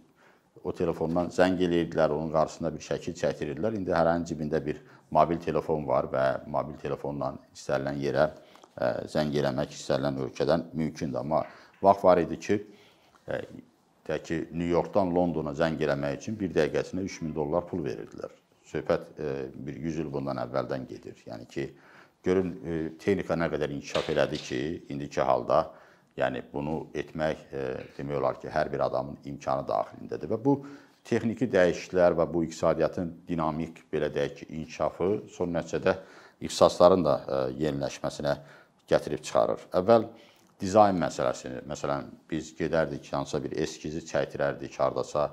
o 0.64 0.72
telefondan 0.74 1.30
zəng 1.34 1.60
eləyirdilər, 1.62 2.12
onun 2.14 2.32
qarşısında 2.34 2.72
bir 2.74 2.84
şəkil 2.86 3.16
çəkdirirdilər. 3.20 3.76
İndi 3.78 3.94
hər 3.94 4.10
hansı 4.10 4.32
cibində 4.32 4.60
bir 4.64 4.80
mobil 5.14 5.38
telefon 5.42 5.86
var 5.86 6.08
və 6.12 6.24
mobil 6.50 6.78
telefonla 6.80 7.32
istənilən 7.54 8.00
yerə 8.02 8.26
ə, 8.28 8.90
zəng 9.12 9.34
eləmək 9.36 9.76
istənilən 9.76 10.20
ölkədən 10.26 10.66
mümkündür. 10.74 11.22
Amma 11.22 11.44
vaxt 11.82 12.04
var 12.04 12.22
idi 12.22 12.40
ki, 12.48 12.58
ə, 13.28 13.40
deyək 14.08 14.26
ki, 14.28 14.40
New 14.52 14.70
Yorkdan 14.72 15.14
Londona 15.14 15.54
zəng 15.54 15.78
eləmək 15.82 16.20
üçün 16.20 16.38
bir 16.40 16.52
dəqiqəsinə 16.56 17.06
3000 17.06 17.34
dollar 17.36 17.66
pul 17.70 17.84
verirdilər. 17.86 18.34
Söhbət 18.66 19.08
ə, 19.16 19.32
bir 19.68 19.80
100 19.88 20.04
il 20.04 20.12
bundan 20.12 20.42
əvvəldən 20.46 20.86
gedir. 20.90 21.18
Yəni 21.28 21.48
ki, 21.52 21.70
görün 22.26 22.54
texnika 22.98 23.36
nə 23.38 23.46
qədər 23.52 23.74
inkişaf 23.76 24.08
elədi 24.10 24.40
ki, 24.42 24.62
indiki 24.90 25.22
halda 25.22 25.68
yəni 26.16 26.42
bunu 26.52 26.78
etmək 26.94 27.46
ə, 27.52 27.64
demək 27.98 28.18
olar 28.20 28.40
ki, 28.40 28.50
hər 28.52 28.70
bir 28.72 28.84
adamın 28.86 29.18
imkanı 29.32 29.66
daxilindədir 29.68 30.32
və 30.32 30.38
bu 30.44 30.58
texniki 31.06 31.48
dəyişikliklər 31.52 32.16
və 32.20 32.28
bu 32.32 32.44
iqtisadiyyatın 32.46 33.12
dinamik 33.28 33.82
belə 33.92 34.10
deyək 34.14 34.38
ki, 34.40 34.48
inkişafı 34.60 35.10
son 35.36 35.52
nəticədə 35.54 35.96
ixtisasların 36.40 37.04
da 37.06 37.16
ə, 37.18 37.42
yeniləşməsinə 37.60 38.36
gətirib 38.90 39.22
çıxarır. 39.26 39.68
Əvvəl 39.80 40.08
dizayn 40.60 40.96
məsələsini, 41.00 41.64
məsələn, 41.68 42.08
biz 42.30 42.54
gedərdik 42.56 43.10
hansısa 43.12 43.42
bir 43.44 43.56
eskizi 43.64 44.02
çəkdirərdik, 44.08 44.78
hardasa 44.80 45.28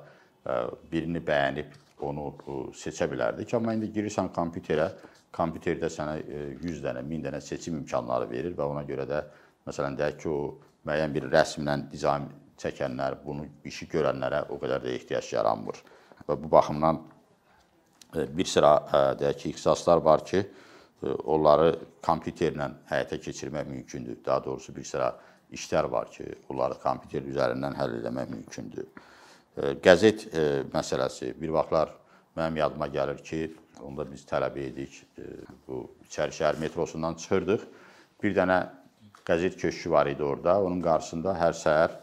birini 0.92 1.22
bəyənib 1.24 1.72
onu 2.04 2.34
seçə 2.76 3.08
bilərdik. 3.12 3.54
Amma 3.56 3.76
indi 3.78 3.88
girirsən 3.96 4.32
kompüterə, 4.36 4.90
kompüterdə 5.34 5.90
sənə 5.92 6.18
100 6.60 6.82
dənə, 6.84 7.04
1000 7.08 7.26
dənə 7.28 7.40
seçim 7.42 7.78
imkanları 7.80 8.30
verir 8.30 8.58
və 8.58 8.68
ona 8.68 8.84
görə 8.88 9.08
də 9.10 9.22
məsələn 9.68 9.96
deyək 10.00 10.20
ki, 10.20 10.30
o 10.30 10.73
müəyyən 10.88 11.14
bir 11.16 11.30
rəsmlə 11.32 11.78
dizayn 11.92 12.28
çəkənlər, 12.60 13.18
bunu 13.26 13.48
işi 13.68 13.88
görənlərə 13.92 14.46
o 14.54 14.60
qədər 14.62 14.84
də 14.84 14.94
ehtiyac 14.98 15.32
yaranmır. 15.34 15.80
Və 16.28 16.38
bu 16.40 16.52
baxımdan 16.52 17.02
bir 18.14 18.46
sıra 18.46 18.74
deyək 19.20 19.40
ki, 19.42 19.50
ixtisaslar 19.56 20.04
var 20.06 20.24
ki, 20.26 20.44
onları 21.04 21.74
kompüterlə 22.04 22.70
həyata 22.92 23.18
keçirmək 23.20 23.68
mümkündür. 23.68 24.20
Daha 24.26 24.46
doğrusu 24.46 24.76
bir 24.76 24.86
sıra 24.88 25.10
işlər 25.52 25.90
var 25.92 26.12
ki, 26.12 26.28
onları 26.50 26.78
kompüter 26.84 27.26
üzərindən 27.28 27.76
həll 27.80 27.98
etmək 28.00 28.30
mümkündür. 28.30 28.88
Qəzet 29.84 30.30
məsələsi 30.74 31.34
bir 31.42 31.52
vaxtlar 31.58 31.92
mənim 32.38 32.62
yadıma 32.62 32.88
gəlir 32.94 33.20
ki, 33.26 33.42
onda 33.84 34.06
biz 34.10 34.24
tələbə 34.30 34.70
idik, 34.70 35.02
bu 35.68 35.84
İçəri 36.08 36.34
şəhər 36.38 36.62
metrosundan 36.62 37.18
çıxırdıq. 37.20 37.66
Bir 38.24 38.34
dənə 38.38 38.60
qəzet 39.28 39.58
köşkü 39.58 39.92
var 39.92 40.08
idi 40.12 40.24
orada. 40.24 40.60
Onun 40.62 40.82
qarşısında 40.84 41.36
hər 41.40 41.56
səhər 41.58 41.96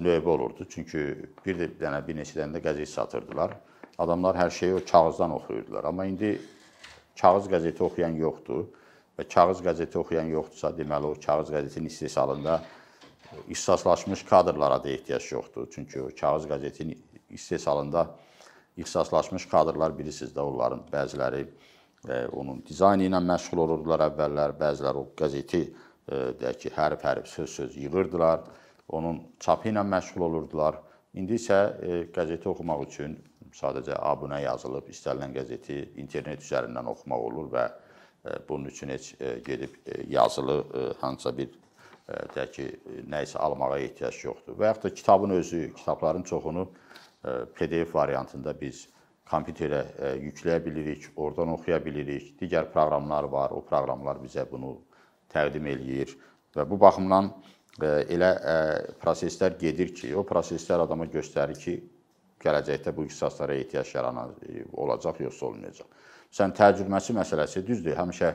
növbə 0.00 0.28
olurdu. 0.36 0.66
Çünki 0.70 1.04
bir 1.46 1.58
də 1.60 1.70
dənə 1.80 2.00
bir 2.06 2.18
neçə 2.20 2.38
dənə 2.40 2.58
də 2.58 2.64
qəzet 2.64 2.90
satırdılar. 2.92 3.56
Adamlar 3.98 4.36
hər 4.36 4.50
şeyi 4.50 4.74
o 4.74 4.80
kağızdan 4.92 5.36
oxuyurdular. 5.38 5.84
Amma 5.84 6.06
indi 6.08 6.38
kağız 7.20 7.48
qəzeti 7.52 7.84
oxuyan 7.84 8.16
yoxdur 8.16 8.64
və 9.18 9.26
kağız 9.28 9.60
qəzeti 9.64 9.98
oxuyan 10.00 10.30
yoxdursa, 10.32 10.72
deməli 10.76 11.12
o 11.12 11.16
kağız 11.26 11.52
qəzetin 11.52 11.86
istehsalında 11.86 12.62
ixtisaslaşmış 13.48 14.24
kadrlara 14.24 14.84
da 14.84 14.88
ehtiyac 14.88 15.32
yoxdur. 15.32 15.68
Çünki 15.74 16.02
o 16.02 16.08
kağız 16.20 16.48
qəzetin 16.50 16.96
istehsalında 17.30 18.06
ixtisaslaşmış 18.76 19.46
kadrlar 19.48 19.98
bilirsiniz 19.98 20.32
də 20.32 20.40
onların 20.40 20.82
bəziləri 20.92 21.44
e, 22.08 22.26
onun 22.32 22.62
dizaynı 22.68 23.10
ilə 23.10 23.20
məşğul 23.28 23.60
olurdular 23.66 24.06
əvvəllər, 24.08 24.56
bəziləri 24.60 25.04
o 25.04 25.06
qəzeti 25.16 25.66
deyək 26.10 26.58
ki, 26.64 26.72
hərf-hərf 26.76 27.28
söz-söz 27.30 27.76
yığırdılar, 27.78 28.42
onun 28.88 29.22
çapı 29.40 29.68
ilə 29.68 29.84
məşğul 29.86 30.26
olurdular. 30.28 30.78
İndi 31.14 31.36
isə 31.36 31.58
e, 31.84 31.96
qəzeti 32.14 32.48
oxumaq 32.48 32.86
üçün 32.86 33.16
sadəcə 33.52 33.98
abunə 34.00 34.40
yazılıb, 34.46 34.88
istənilən 34.92 35.34
qəzeti 35.36 35.78
internet 36.00 36.44
üzərindən 36.44 36.88
oxumaq 36.92 37.26
olur 37.28 37.50
və 37.52 37.66
e, 37.68 38.38
bunun 38.48 38.70
üçün 38.72 38.92
heç 38.92 39.14
e, 39.20 39.34
gedib 39.44 39.76
yazılı 40.08 40.62
hansısa 41.00 41.36
bir 41.36 41.58
deyək 42.12 42.54
ki, 42.56 42.64
nəyisə 43.08 43.38
almağa 43.38 43.78
ehtiyac 43.78 44.24
yoxdur. 44.24 44.56
Və 44.58 44.72
yaxud 44.72 44.88
da 44.88 44.94
kitabın 44.94 45.30
özü, 45.36 45.60
kitabların 45.76 46.22
çoxunu 46.28 46.64
PDF 47.54 47.94
variantında 47.94 48.52
biz 48.60 48.88
kompüterə 49.30 49.84
yükləyə 50.20 50.58
bilirik, 50.64 51.06
oradan 51.16 51.54
oxuya 51.54 51.78
bilirik. 51.84 52.32
Digər 52.40 52.66
proqramlar 52.74 53.30
var, 53.30 53.54
o 53.54 53.62
proqramlar 53.64 54.18
bizə 54.24 54.44
bunu 54.50 54.74
təqdim 55.32 55.66
eləyir 55.72 56.12
və 56.56 56.68
bu 56.68 56.78
baxımdan 56.80 57.32
elə 57.82 58.30
proseslər 59.00 59.56
gedir 59.60 59.94
ki, 59.96 60.12
o 60.16 60.26
proseslər 60.28 60.84
adama 60.84 61.06
göstərir 61.08 61.56
ki, 61.58 61.78
gələcəkdə 62.42 62.92
bu 62.94 63.06
ixtisaslara 63.06 63.56
ehtiyac 63.60 63.94
yaranan 63.94 64.34
e, 64.48 64.64
olacaq, 64.72 65.20
yoxsa 65.26 65.48
olmayacaq. 65.48 65.88
Məsələn, 66.32 66.54
tərcüməçi 66.58 67.16
məsələsi 67.16 67.64
düzdür. 67.66 67.96
Həmişə 67.98 68.30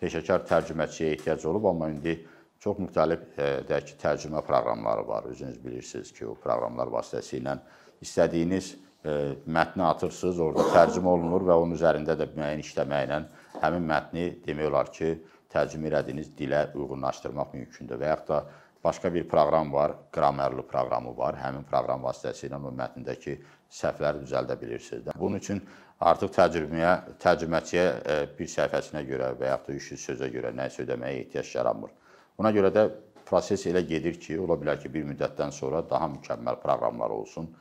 peşəkar 0.00 0.46
tərcüməçiyə 0.48 1.12
ehtiyac 1.16 1.44
olub, 1.50 1.68
amma 1.70 1.90
indi 1.92 2.16
çox 2.62 2.80
müxtəlif 2.82 3.26
e, 3.36 3.50
deyək 3.68 3.90
ki, 3.90 3.98
tərcümə 4.02 4.42
proqramları 4.46 5.06
var. 5.08 5.28
Özünüz 5.30 5.60
bilirsiniz 5.64 6.12
ki, 6.16 6.26
o 6.32 6.36
proqramlar 6.42 6.90
vasitəsilə 6.92 7.58
istədiyiniz 8.02 8.72
e, 8.72 9.18
mətni 9.46 9.86
atırsınız, 9.86 10.40
orada 10.42 10.68
tərcümə 10.74 11.14
olunur 11.16 11.46
və 11.50 11.58
onun 11.64 11.76
üzərində 11.78 12.18
də 12.18 12.30
müəyyən 12.34 12.64
işləməklə 12.64 13.22
həmin 13.62 13.86
mətni 13.86 14.26
demək 14.46 14.72
olar 14.72 14.90
ki, 14.94 15.14
tərcümə 15.52 15.90
elədiyiniz 15.92 16.32
dilə 16.38 16.66
uyğunlaşdırmaq 16.74 17.54
mümkündür 17.54 18.00
və 18.00 18.12
yaxud 18.14 18.32
da 18.32 18.44
Başqa 18.84 19.14
bir 19.14 19.28
proqram 19.28 19.72
var, 19.72 19.92
qramerli 20.12 20.62
proqramı 20.62 21.16
var. 21.16 21.36
Həmin 21.38 21.62
proqram 21.70 22.02
vasitəsilə 22.02 22.58
o 22.58 22.72
mətndəki 22.74 23.36
səhvləri 23.70 24.24
düzəldə 24.24 24.56
bilirsiniz. 24.60 25.12
Bunun 25.18 25.38
üçün 25.38 25.60
artıq 26.02 26.32
təcrübəyə, 26.34 26.94
tərcüməçiyə 27.22 27.84
e, 27.84 28.16
bir 28.38 28.50
səhifəsinə 28.50 29.04
görə 29.06 29.30
və 29.38 29.52
yaxud 29.52 29.70
da 29.70 29.76
300 29.78 30.06
sözə 30.08 30.30
görə 30.34 30.50
nəsə 30.58 30.82
ödəməyə 30.82 31.20
ehtiyac 31.20 31.54
yaranmır. 31.54 31.94
Buna 32.38 32.50
görə 32.56 32.72
də 32.74 32.86
proses 33.28 33.68
elə 33.70 33.84
gedir 33.86 34.18
ki, 34.18 34.40
ola 34.42 34.58
bilər 34.58 34.82
ki, 34.82 34.90
bir 34.90 35.06
müddətdən 35.12 35.54
sonra 35.54 35.84
daha 35.90 36.10
mükəmməl 36.16 36.58
proqramlar 36.64 37.14
olsun 37.14 37.52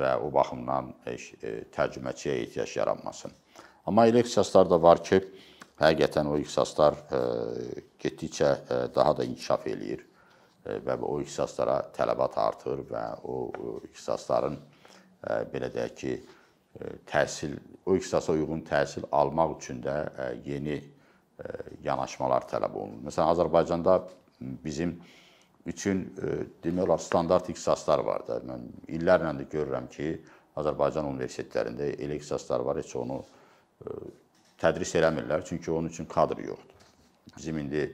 və 0.00 0.16
o 0.24 0.32
baxımdan 0.32 0.94
e, 1.04 1.18
tərcüməçiyə 1.76 2.40
ehtiyac 2.46 2.78
yaranmasın. 2.80 3.36
Amma 3.84 4.08
elə 4.08 4.24
ixtisaslar 4.24 4.72
da 4.72 4.80
var 4.80 5.04
ki, 5.04 5.20
həqiqətən 5.80 6.28
o 6.28 6.36
ixtisaslar 6.42 6.98
e, 7.08 7.20
getdikcə 8.02 8.54
daha 8.94 9.16
da 9.16 9.24
inkişaf 9.24 9.66
eləyir 9.72 10.08
və 10.64 10.96
o 11.02 11.16
ixtisaslara 11.22 11.78
tələbat 11.96 12.38
artır 12.38 12.82
və 12.86 13.02
o 13.26 13.38
ixtisasların 13.88 14.56
e, 14.56 15.38
belə 15.52 15.70
deyək 15.74 15.96
ki, 15.98 16.12
e, 16.12 16.92
təhsil, 17.08 17.56
o 17.86 17.96
ixtisasa 17.98 18.36
uyğun 18.36 18.62
təhsil 18.68 19.08
almaq 19.10 19.56
üçün 19.58 19.82
də 19.82 19.96
e, 20.06 20.28
yeni 20.50 20.82
yanaşmalar 21.82 22.44
tələb 22.46 22.76
olunur. 22.78 23.00
Məsələn, 23.08 23.32
Azərbaycanda 23.32 23.96
bizim 24.62 24.92
üçün 25.66 26.04
demək 26.62 26.84
olar 26.84 27.00
standart 27.02 27.48
ixtisaslar 27.50 28.04
var 28.06 28.22
da. 28.28 28.36
Mən 28.46 28.68
illərlə 28.94 29.32
də 29.40 29.48
görürəm 29.50 29.88
ki, 29.90 30.12
Azərbaycan 30.60 31.08
universitetlərində 31.08 31.88
elə 31.96 32.20
ixtisaslar 32.20 32.62
var, 32.62 32.78
heç 32.78 32.94
onu 33.00 33.18
tədris 34.62 34.94
eləmirlər, 34.98 35.44
çünki 35.48 35.72
onun 35.72 35.90
üçün 35.90 36.08
kadr 36.10 36.38
yoxdur. 36.38 36.88
Bizim 37.36 37.58
indi 37.58 37.88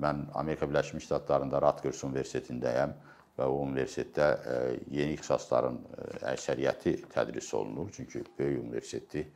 Mən 0.00 0.24
Amerika 0.34 0.66
Birləşmiş 0.66 1.04
Ştatlarında 1.06 1.60
Rutgers 1.62 2.00
Universitetindəyəm 2.04 2.94
və 3.38 3.46
o 3.50 3.60
universitetdə 3.62 4.26
e, 4.26 4.56
yeni 4.94 5.14
ixtisasların 5.14 5.76
e, 5.78 6.06
əksəriyyəti 6.32 6.96
tədris 7.12 7.50
olunur. 7.54 7.90
Çünki 7.94 8.24
böyük 8.38 8.62
universitetdir. 8.64 9.28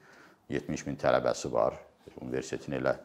70 0.49 0.87
min 0.87 0.99
tələbəsi 0.99 1.53
var. 1.53 1.77
Universitetin 2.23 2.79
elə 2.81 2.97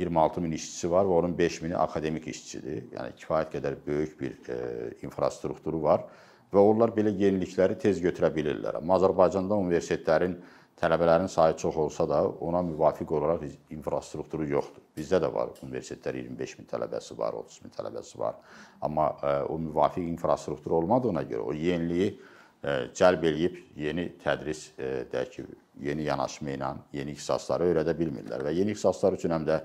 26 0.00 0.42
min 0.44 0.56
işçisi 0.56 0.90
var 0.90 1.06
və 1.08 1.18
onun 1.22 1.36
5 1.38 1.60
mini 1.64 1.76
akademik 1.76 2.26
işçidir. 2.32 2.88
Yəni 2.94 3.16
kifayət 3.20 3.54
qədər 3.56 3.78
böyük 3.86 4.16
bir 4.20 4.36
e, 4.48 4.58
infrastrukturu 5.06 5.82
var 5.82 6.06
və 6.52 6.62
onlar 6.62 6.92
belə 6.96 7.12
yenilikləri 7.16 7.78
tez 7.78 8.00
götürə 8.02 8.32
bilirlər. 8.34 8.80
Amma 8.80 8.96
Azərbaycanda 8.98 9.58
universitetlərin 9.60 10.36
tələbələrin 10.80 11.28
sayı 11.28 11.56
çox 11.56 11.76
olsa 11.76 12.08
da 12.08 12.28
ona 12.28 12.62
müvafiq 12.62 13.12
olaraq 13.12 13.44
infrastrukturu 13.70 14.46
yoxdur. 14.48 14.82
Bizdə 14.96 15.20
də 15.20 15.28
var 15.32 15.52
universitetlər 15.64 16.16
25 16.22 16.56
min 16.58 16.68
tələbəsi 16.70 17.16
var, 17.18 17.36
30 17.36 17.64
min 17.64 17.74
tələbəsi 17.74 18.18
var. 18.18 18.38
Amma 18.80 19.10
e, 19.22 19.34
o 19.52 19.58
müvafiq 19.58 20.08
infrastruktur 20.08 20.78
olmadığına 20.80 21.22
görə 21.28 21.44
o 21.44 21.52
yeniliyi 21.52 22.08
e, 22.08 22.72
cəlb 22.96 23.26
eləyib 23.28 23.60
yeni 23.76 24.08
tədris 24.24 24.70
e, 24.78 25.04
deyək 25.12 25.36
ki, 25.36 25.46
yeni 25.84 26.08
yanaşma 26.08 26.56
ilə 26.56 26.72
yeni 26.96 27.16
ixtisasları 27.16 27.70
öyrədə 27.70 27.96
bilmirlər 28.00 28.44
və 28.48 28.56
yeni 28.56 28.76
ixtisaslar 28.76 29.16
üçün 29.16 29.32
həm 29.36 29.46
də 29.48 29.60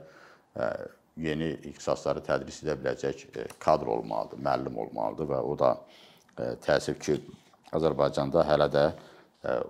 yeni 1.20 1.50
ixtisasları 1.72 2.22
tədris 2.24 2.62
edə 2.64 2.78
biləcək 2.80 3.26
kadr 3.60 3.90
olmalıdır, 3.98 4.40
müəllim 4.40 4.78
olmalıdır 4.86 5.28
və 5.34 5.42
o 5.44 5.58
da 5.60 5.74
təəssüf 6.64 7.02
ki, 7.04 7.18
Azərbaycanda 7.76 8.46
hələ 8.48 8.70
də 8.72 8.86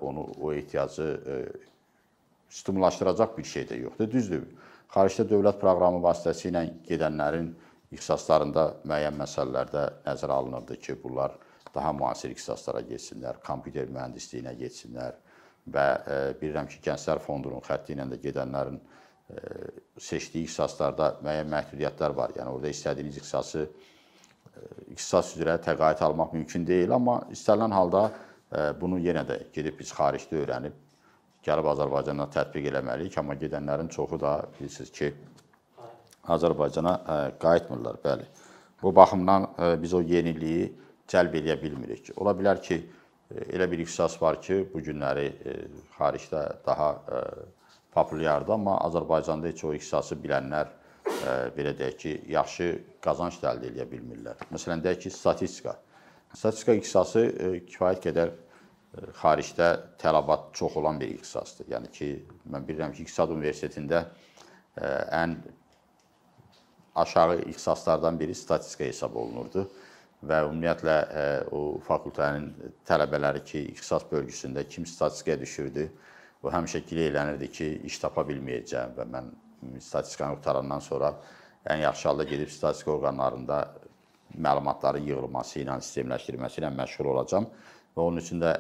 onu 0.02 0.28
o 0.42 0.54
ehtiyacı 0.54 1.08
stimullaşdıracaq 2.50 3.38
bir 3.38 3.44
şey 3.44 3.64
də 3.72 3.80
yoxdur. 3.82 4.12
Düzdür. 4.12 4.46
Xaricdə 4.96 5.26
dövlət 5.28 5.60
proqramı 5.60 6.00
vasitəsilə 6.04 6.62
gedənlərin 6.88 7.50
ixtisaslarında 7.96 8.66
müəyyən 8.88 9.18
məsələlərdə 9.20 9.84
nəzərə 10.06 10.38
alınırdı 10.40 10.78
ki, 10.80 10.96
bunlar 11.04 11.36
daha 11.76 11.92
müasir 11.94 12.32
ixtisaslara 12.32 12.82
getsinlər, 12.88 13.42
kompüter 13.44 13.90
mühəndisliyinə 13.92 14.54
getsinlər 14.60 15.18
və 15.68 15.88
bilirəm 16.40 16.70
ki, 16.72 16.80
Gənclər 16.86 17.20
Fondunun 17.24 17.64
xətti 17.66 17.96
ilə 17.96 18.06
də 18.14 18.22
gedənlərin 18.24 18.80
seçdiyi 20.00 20.46
ixtisaslarda 20.46 21.16
müəyyən 21.26 21.52
məhdudiyyətlər 21.52 22.16
var. 22.16 22.36
Yəni 22.38 22.54
orada 22.54 22.72
istədiyiniz 22.72 23.20
ixtisası 23.20 23.66
ixtisas 24.94 25.34
üzrə 25.36 25.58
təqaüd 25.66 26.04
almaq 26.06 26.36
mümkün 26.38 26.64
deyil, 26.68 26.94
amma 26.96 27.20
istənilən 27.34 27.74
halda 27.76 28.06
bunu 28.80 29.00
yenə 29.04 29.26
də 29.28 29.40
gedib 29.54 29.80
biz 29.80 29.92
xaricdə 29.96 30.42
öyrənib 30.42 30.76
gəlib 31.46 31.68
Azərbaycana 31.70 32.26
tətbiq 32.34 32.72
eləməliyik, 32.72 33.18
amma 33.22 33.36
gedənlərin 33.38 33.90
çoxu 33.94 34.18
da 34.22 34.38
bilirsiniz 34.58 34.92
ki, 34.96 35.12
Azərbaycana 36.34 36.94
qayıtmırlar, 37.38 38.00
bəli. 38.02 38.26
Bu 38.82 38.96
baxımdan 38.96 39.46
biz 39.82 39.94
o 39.94 40.02
yeniliyi 40.02 40.72
cəlb 41.10 41.38
eləyə 41.38 41.60
bilmirik. 41.62 42.10
Ola 42.18 42.34
bilər 42.34 42.58
ki, 42.66 42.80
elə 43.54 43.68
bir 43.70 43.84
ixtisas 43.84 44.18
var 44.22 44.40
ki, 44.42 44.64
bu 44.74 44.82
günləri 44.82 45.28
xaricdə 46.00 46.42
daha 46.66 46.90
populyardır, 47.94 48.58
amma 48.58 48.80
Azərbaycanda 48.88 49.52
heç 49.54 49.64
o 49.70 49.74
ixtisası 49.78 50.18
bilənlər 50.24 50.74
belə 51.56 51.76
deyək 51.78 52.00
ki, 52.02 52.16
yaxşı 52.34 52.72
qazanc 53.06 53.38
əldə 53.46 53.70
edə 53.70 53.86
bilmirlər. 53.92 54.42
Məsələn, 54.50 54.82
deyək 54.82 55.06
ki, 55.06 55.14
statistika. 55.14 55.78
Statistika 56.34 56.74
ixtisası 56.82 57.28
kifayət 57.70 58.02
qədər 58.10 58.34
xaricdə 59.20 59.70
tələbat 60.02 60.52
çox 60.54 60.78
olan 60.78 61.00
bir 61.00 61.12
ixtisasdır. 61.18 61.70
Yəni 61.74 61.92
ki, 61.92 62.10
mən 62.52 62.66
bilirəm 62.68 62.94
ki, 62.96 63.04
İqtisad 63.04 63.34
Universitetində 63.36 64.06
ən 64.76 65.38
aşağı 66.96 67.42
ixtisaslardan 67.52 68.20
biri 68.20 68.36
statistika 68.36 68.88
hesab 68.88 69.16
olunurdu 69.20 69.66
və 70.26 70.42
ümumiyyətlə 70.48 70.98
o 71.52 71.80
fakültənin 71.88 72.52
tələbələri 72.88 73.44
ki, 73.46 73.64
ixtisas 73.76 74.08
bölgüsündə 74.12 74.64
kim 74.70 74.86
statistikaya 74.86 75.40
düşürdü, 75.42 75.90
o 76.44 76.52
həmişə 76.54 76.84
gileylənirdi 76.90 77.52
ki, 77.52 77.72
iş 77.90 78.00
tapa 78.04 78.24
bilməyəcəm 78.28 78.96
və 79.00 79.08
mən 79.12 79.34
statistikanı 79.82 80.38
qutarandan 80.40 80.80
sonra 80.80 81.16
ən 81.66 81.82
yaxşı 81.84 82.08
halda 82.08 82.24
gedib 82.24 82.50
statistika 82.54 82.92
orqanlarında 82.92 83.60
məlumatların 84.38 85.06
yığılması 85.10 85.62
ilə, 85.64 85.80
sistemləşdirilməsi 85.82 86.62
ilə 86.62 86.72
məşğul 86.76 87.12
olacam 87.14 87.48
və 87.96 88.04
onun 88.04 88.22
üçün 88.22 88.42
də 88.44 88.56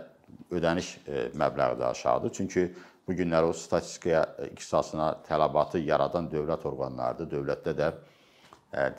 ödəniş 0.52 0.92
məbləği 1.38 1.80
də 1.80 1.90
aşağıdır. 1.92 2.34
Çünki 2.34 2.68
bu 3.08 3.14
günlər 3.14 3.46
o 3.46 3.54
statistikaya 3.54 4.24
ixtisasına 4.52 5.12
tələbatı 5.28 5.82
yaradan 5.86 6.30
dövlət 6.32 6.66
orqanlarıdır. 6.66 7.30
Dövlətdə 7.34 7.76
də 7.78 7.92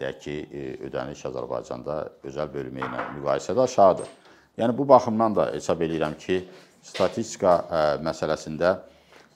deyək 0.00 0.21
ki, 0.23 0.37
ödəniş 0.88 1.25
Azərbaycanda 1.30 1.97
özəl 2.25 2.52
bölümü 2.52 2.85
ilə 2.87 3.09
müqayisədə 3.16 3.64
aşağıdır. 3.66 4.12
Yəni 4.59 4.76
bu 4.78 4.88
baxımdan 4.88 5.35
da 5.37 5.49
hesab 5.52 5.83
edirəm 5.85 6.14
ki, 6.18 6.45
statistika 6.87 7.59
məsələsində 8.04 8.76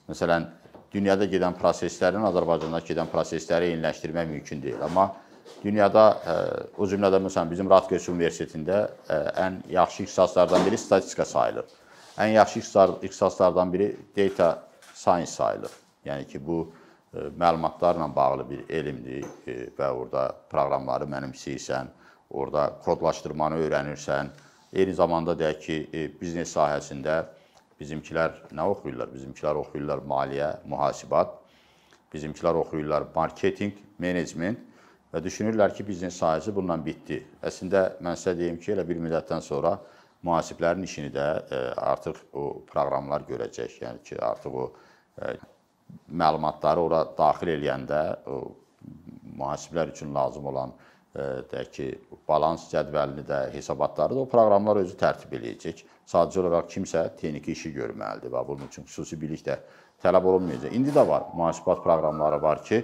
məsələn 0.09 0.47
dünyada 0.93 1.27
gedən 1.29 1.57
proseslərin 1.59 2.23
Azərbaycanda 2.31 2.79
gedən 2.87 3.11
prosesləri 3.11 3.73
eyniləşdirmək 3.73 4.31
mümkün 4.31 4.63
deyil. 4.63 4.81
Amma 4.87 5.11
dünyada 5.63 6.05
o 6.77 6.87
cümlədən 6.87 7.27
məsələn 7.27 7.51
bizim 7.51 7.69
Rutgers 7.69 8.07
Universitetində 8.09 8.87
ən 9.35 9.61
yaxşı 9.69 10.03
ixtisaslardan 10.07 10.65
biri 10.65 10.77
statistika 10.77 11.25
sayılır. 11.25 11.65
Ən 12.17 12.35
yaxşı 12.35 12.59
ixtisaslardan 12.59 13.73
biri 13.73 13.95
data 14.17 14.63
science 14.93 15.31
sayılır. 15.31 15.71
Yəni 16.05 16.27
ki, 16.27 16.47
bu 16.47 16.73
məlumatlarla 17.13 18.15
bağlı 18.15 18.49
bir 18.49 18.69
elmdir 18.69 19.25
və 19.77 19.89
orada 19.89 20.31
proqramları 20.49 21.05
mənimsəyirsən, 21.05 21.87
orada 22.29 22.73
kodlaşdırmanı 22.85 23.59
öyrənirsən. 23.65 24.31
Eyni 24.73 24.93
zamanda 24.93 25.35
deyək 25.39 25.59
ki, 25.65 25.77
biznes 26.21 26.55
sahəsində 26.55 27.23
bizimkilər 27.79 28.35
nə 28.51 28.67
oxuyurlar? 28.73 29.11
Bizimkilər 29.13 29.59
oxuyurlar 29.63 30.03
maliyyə, 30.07 30.51
mühasibat. 30.65 31.37
Bizimkilər 32.13 32.59
oxuyurlar 32.59 33.07
marketinq, 33.15 33.79
menecment 33.99 34.59
və 35.13 35.23
düşünürlər 35.23 35.73
ki, 35.75 35.87
biznes 35.87 36.19
sahəsi 36.19 36.55
bununla 36.55 36.79
bitdi. 36.85 37.21
Əslində 37.43 37.97
mən 38.03 38.19
sizə 38.19 38.35
deyim 38.39 38.59
ki, 38.59 38.73
elə 38.75 38.87
bir 38.87 38.99
müddətdən 38.99 39.43
sonra 39.43 39.77
mühasiblərin 40.25 40.83
işini 40.85 41.11
də 41.13 41.27
artıq 41.81 42.19
o 42.33 42.61
proqramlar 42.69 43.25
görəcək. 43.29 43.79
Yəni 43.81 44.03
ki, 44.05 44.19
artıq 44.21 44.57
o 44.63 44.65
məlumatları 46.07 46.85
ora 46.85 47.01
daxil 47.17 47.53
eləyəndə 47.55 48.01
o 48.29 48.39
mühasiblər 49.37 49.91
üçün 49.93 50.13
lazım 50.15 50.45
olan 50.53 50.73
deyək 51.11 51.71
ki, 51.75 51.85
balans 52.27 52.69
cədvəlini 52.71 53.25
də, 53.27 53.39
hesabatları 53.55 54.15
da 54.15 54.23
o 54.23 54.29
proqramlar 54.31 54.79
özü 54.85 54.95
tərtib 54.99 55.33
eləyəcək. 55.39 55.83
Sadəcə 56.07 56.39
olaraq 56.43 56.69
kimsə 56.71 57.03
texniki 57.19 57.51
işi 57.51 57.73
görməlidir 57.75 58.31
və 58.31 58.43
bunun 58.47 58.69
üçün 58.71 58.87
xüsusi 58.87 59.19
bilik 59.19 59.43
də 59.45 59.57
tələb 60.03 60.25
olunmayacaq. 60.31 60.71
İndi 60.75 60.93
də 60.95 61.03
var, 61.07 61.27
mühasibat 61.35 61.83
proqramları 61.83 62.41
var 62.41 62.63
ki, 62.63 62.79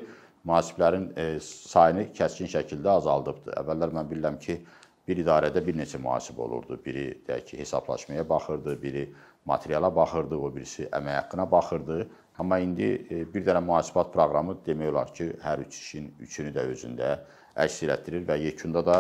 mühasiblərin 0.48 1.08
sayını 1.44 2.10
kəskin 2.18 2.52
şəkildə 2.52 2.98
azaldıbdır. 3.00 3.56
Əvvəllər 3.64 3.96
mən 3.96 4.12
bilirəm 4.12 4.38
ki, 4.44 4.60
bir 5.08 5.22
idarədə 5.24 5.64
bir 5.66 5.78
neçə 5.78 6.00
mühasib 6.04 6.40
olurdu. 6.44 6.80
Biri 6.86 7.08
deyək 7.28 7.46
ki, 7.52 7.60
hesablaşmaya 7.60 8.30
baxırdı, 8.30 8.82
biri 8.82 9.06
materiala 9.46 9.96
baxırdı, 9.96 10.38
o 10.38 10.56
birisi 10.56 10.90
əmək 10.92 11.22
haqqına 11.22 11.52
baxırdı. 11.52 12.00
Amma 12.38 12.60
indi 12.60 12.90
bir 13.34 13.46
dənə 13.46 13.64
mühasibat 13.64 14.12
proqramı 14.14 14.58
demək 14.66 14.92
olar 14.92 15.14
ki, 15.14 15.32
hər 15.44 15.64
üç 15.66 15.80
işin 15.80 16.12
üçünü 16.20 16.52
də 16.58 16.68
özündə 16.74 17.14
əks 17.58 17.80
etdirir 17.88 18.28
və 18.28 18.38
yekunda 18.44 18.84
da 18.86 18.98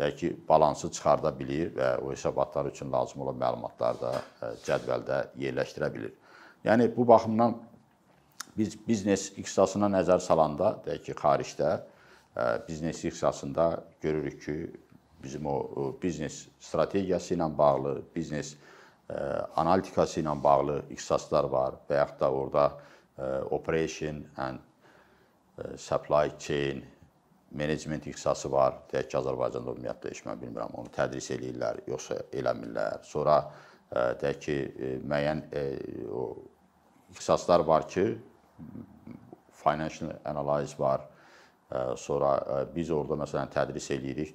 deyək 0.00 0.16
ki, 0.16 0.32
balansı 0.48 0.90
çıxarda 0.90 1.32
bilir 1.38 1.74
və 1.76 1.96
o 2.00 2.10
hesabatlar 2.12 2.66
üçün 2.72 2.92
lazım 2.92 3.20
olan 3.20 3.36
məlumatları 3.40 4.00
da 4.00 4.12
e, 4.16 4.52
cədvəldə 4.64 5.18
yerləşdirə 5.38 5.92
bilir. 5.94 6.14
Yəni 6.64 6.88
bu 6.96 7.06
baxımdan 7.08 7.58
biz 8.56 8.76
biznes 8.88 9.30
ixtisasına 9.36 9.90
nəzər 9.92 10.20
salanda, 10.24 10.78
deyək 10.86 11.10
ki, 11.10 11.16
xaricdə 11.20 11.72
e, 11.76 12.44
biznes 12.68 13.04
ixtisasında 13.04 13.66
görürük 14.02 14.42
ki, 14.44 14.56
bizim 15.22 15.46
o 15.46 15.56
biznes 16.02 16.46
strategiyası 16.60 17.34
ilə 17.34 17.50
bağlı, 17.58 17.96
biznes 18.14 18.54
e, 19.10 19.16
analitikası 19.56 20.20
ilə 20.22 20.36
bağlı 20.42 20.82
ixtisaslar 20.90 21.50
var 21.52 21.76
və 21.90 22.00
yaxud 22.02 22.20
da 22.20 22.32
orada 22.32 22.70
operation 23.52 24.22
and 24.36 24.62
supply 25.76 26.30
chain 26.38 26.80
menecment 27.50 28.06
ixtisası 28.06 28.50
var. 28.52 28.76
Deyək 28.92 29.10
ki, 29.10 29.18
Azərbaycanda 29.18 29.74
ümumiyyətlə 29.74 30.12
heç 30.12 30.22
mən 30.26 30.40
bilmirəm, 30.40 30.74
onu 30.78 30.92
tədris 30.94 31.30
eləyirlər, 31.34 31.82
yoxsa 31.90 32.20
eləmirlər. 32.36 33.02
Sonra 33.06 33.40
e, 33.42 34.04
deyək 34.22 34.40
ki, 34.44 34.56
e, 34.56 34.90
müəyyən 35.02 35.42
e, 35.50 35.64
o 36.14 36.26
ixtisaslar 37.14 37.66
var 37.66 37.88
ki, 37.90 38.06
financial 39.62 40.14
analyze 40.24 40.78
var. 40.78 41.08
Sonra 41.96 42.30
biz 42.74 42.88
orada 42.90 43.14
məsələn 43.20 43.50
tədris 43.54 43.84
eləyirik 43.94 44.32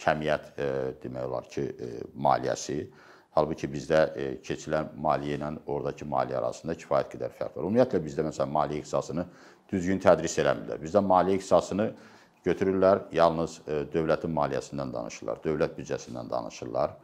kəmiyyət 0.00 0.52
demək 1.02 1.26
olar 1.28 1.48
ki, 1.50 1.64
maliyyəsi. 2.14 2.78
Halbuki 3.34 3.66
bizdə 3.66 4.00
keçilən 4.46 4.92
maliyyə 5.02 5.38
ilə 5.40 5.48
oradakı 5.66 6.06
maliyyə 6.06 6.38
arasında 6.38 6.76
kifayət 6.78 7.08
qədər 7.16 7.32
fərq 7.34 7.56
var. 7.56 7.64
Ümumiyyətlə 7.66 8.00
bizdə 8.04 8.26
məsələn 8.28 8.52
maliyyə 8.54 8.84
ixtisasını 8.84 9.24
düzgün 9.72 10.02
tədris 10.02 10.36
eləmirlər. 10.42 10.78
Bizdə 10.82 11.02
maliyyə 11.02 11.40
ixtisasını 11.40 11.88
götürürlər, 12.44 13.06
yalnız 13.16 13.58
e, 13.66 13.80
dövlətin 13.92 14.32
maliyyəsindən 14.36 14.92
danışırlar, 14.94 15.40
dövlət 15.44 15.74
büdcəsindən 15.78 16.30
danışırlar 16.30 16.94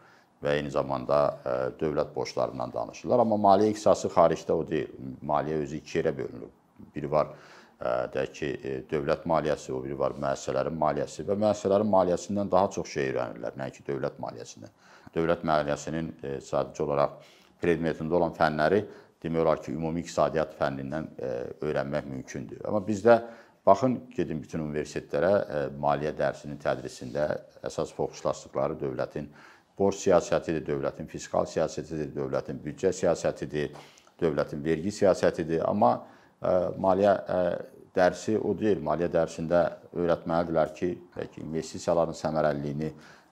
və 0.44 0.56
eyni 0.58 0.70
zamanda 0.70 1.20
e, 1.32 1.54
dövlət 1.80 2.12
borclarından 2.14 2.72
danışırlar. 2.74 3.24
Amma 3.24 3.40
maliyyə 3.40 3.74
ixtisası 3.74 4.12
xaricdə 4.14 4.54
o 4.54 4.66
deyil. 4.68 4.92
Maliyyə 5.26 5.64
özü 5.64 5.80
iki 5.80 5.98
yerə 5.98 6.14
bölünür. 6.16 6.52
Biri 6.94 7.10
var 7.10 7.32
e, 7.32 7.59
deyək 7.80 8.32
ki, 8.36 8.48
dövlət 8.90 9.26
maliyyəsi, 9.30 9.72
o 9.72 9.80
biri 9.80 9.96
var 9.98 10.12
müəssisələrin 10.20 10.76
maliyyəsi 10.76 11.24
və 11.28 11.36
müəssisələrin 11.40 11.88
maliyyəsindən 11.88 12.50
daha 12.52 12.70
çox 12.74 12.90
şey 12.92 13.12
öyrənirlər, 13.12 13.54
nəinki 13.56 13.84
dövlət 13.86 14.18
maliyyəsindən. 14.20 14.74
Dövlət 15.14 15.46
maliyyəsinin 15.48 16.10
sadəcə 16.44 16.84
olaraq 16.84 17.14
predmetində 17.62 18.18
olan 18.18 18.34
fənləri 18.36 18.82
demək 19.22 19.42
olar 19.42 19.62
ki, 19.62 19.72
ümumi 19.76 20.04
iqtisadiyyat 20.04 20.56
fənnindən 20.58 21.08
e, 21.16 21.30
öyrənmək 21.64 22.08
mümkündür. 22.08 22.62
Amma 22.68 22.80
bizdə 22.84 23.18
baxın, 23.66 23.98
gedin 24.16 24.40
bütün 24.40 24.64
universitetlərə 24.64 25.32
e, 25.32 25.64
maliyyə 25.80 26.14
dərsinin 26.16 26.60
tədrisində 26.62 27.26
əsas 27.66 27.92
fokuslaşdıqları 27.96 28.78
dövlətin 28.80 29.28
borc 29.78 29.98
siyasətidir, 30.00 30.64
dövlətin 30.68 31.08
fiskal 31.08 31.48
siyasətidir, 31.48 32.08
dövlətin 32.16 32.60
büdcə 32.64 32.94
siyasətidir, 32.96 33.76
dövlətin 34.20 34.64
vergi 34.64 34.92
siyasətidir. 35.02 35.66
Amma 35.68 35.92
e, 35.98 36.19
maliyyə 36.40 37.14
dərsi 37.96 38.36
o 38.38 38.54
deyil. 38.56 38.82
Maliyyə 38.84 39.10
dərsində 39.12 39.62
öyrətməlidirlər 39.96 40.74
ki, 40.76 40.90
bəlkə 41.14 41.42
investisiyaların 41.44 42.16
səmərəliliyini 42.16 42.90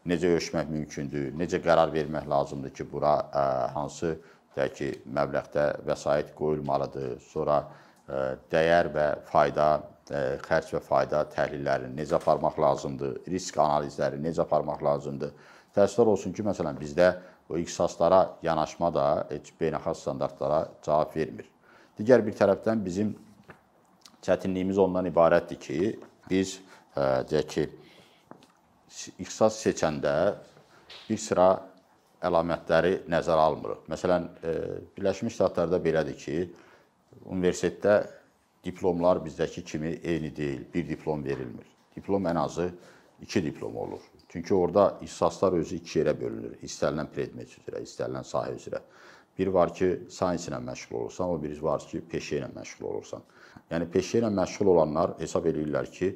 necə 0.09 0.33
ölçmək 0.37 0.73
mümkündür, 0.73 1.31
necə 1.39 1.61
qərar 1.63 1.93
vermək 1.95 2.27
lazımdır 2.31 2.75
ki, 2.75 2.87
bura 2.91 3.15
ə, 3.29 3.45
hansı 3.75 4.15
deyək 4.57 4.75
ki, 4.79 4.91
məbləğdə 5.15 5.67
vəsait 5.87 6.33
qoyulmalıdır, 6.39 7.19
sonra 7.31 7.61
ə, 7.63 8.23
dəyər 8.53 8.91
və 8.95 9.07
fayda, 9.29 9.69
ə, 10.09 10.23
xərc 10.47 10.75
və 10.77 10.83
fayda 10.87 11.25
təhlillərini 11.35 12.01
necə 12.01 12.17
aparmaq 12.19 12.59
lazımdır, 12.63 13.21
risk 13.35 13.61
analizləri 13.63 14.23
necə 14.23 14.43
aparmaq 14.47 14.83
lazımdır. 14.85 15.37
Təəssüflər 15.77 16.15
olsun 16.15 16.35
ki, 16.35 16.47
məsələn, 16.47 16.81
bizdə 16.81 17.13
o 17.49 17.61
ixtisaslara 17.61 18.25
yanaşma 18.45 18.91
da 18.95 19.07
heç 19.31 19.53
beynəlxalq 19.61 20.03
standartlara 20.03 20.67
cavab 20.85 21.15
vermir. 21.17 21.47
Digər 21.99 22.23
bir 22.27 22.37
tərəfdən 22.39 22.85
bizim 22.85 23.15
çətinliyimiz 24.23 24.79
ondan 24.79 25.09
ibarətdir 25.11 25.59
ki, 25.63 25.81
biz 26.31 26.59
ə, 26.95 27.25
deyək 27.31 27.49
ki, 27.55 27.65
ixtisas 29.19 29.59
seçəndə 29.63 30.15
bir 31.09 31.21
sıra 31.21 31.49
əlamətləri 32.25 33.05
nəzərə 33.11 33.45
almırıq. 33.49 33.85
Məsələn, 33.93 34.29
e, 34.43 34.55
Birləşmiş 34.97 35.37
Ştatlarda 35.37 35.79
belədir 35.83 36.17
ki, 36.19 36.39
universitetdə 37.31 37.99
diplomlar 38.65 39.21
bizdəki 39.25 39.65
kimi 39.65 39.95
eyni 40.03 40.33
deyil. 40.37 40.65
Bir 40.75 40.89
diplom 40.89 41.25
verilmir. 41.25 41.67
Diplom 41.97 42.27
ən 42.27 42.41
azı 42.41 42.71
2 43.23 43.45
diplom 43.45 43.77
olur. 43.77 44.01
Çünki 44.29 44.55
orada 44.55 44.99
ixtisaslar 45.03 45.53
özü 45.53 45.77
iki 45.77 46.01
yerə 46.01 46.15
bölünür. 46.21 46.59
İstənilən 46.63 47.09
predmet 47.15 47.55
üzrə, 47.59 47.83
istənilən 47.83 48.27
sahə 48.27 48.55
üzrə. 48.57 48.83
Bir 49.39 49.47
var 49.55 49.71
ki, 49.75 49.89
sayens 50.11 50.49
ilə 50.49 50.59
məşğul 50.67 50.97
olursan, 51.01 51.31
o 51.31 51.43
biri 51.43 51.57
var 51.63 51.85
ki, 51.87 52.01
peşə 52.11 52.41
ilə 52.41 52.49
məşğul 52.57 52.87
olursan. 52.91 53.27
Yəni 53.71 53.87
peşə 53.95 54.19
ilə 54.19 54.31
məşğul 54.35 54.71
olanlar 54.73 55.13
hesab 55.21 55.47
edirlər 55.47 55.91
ki, 55.95 56.09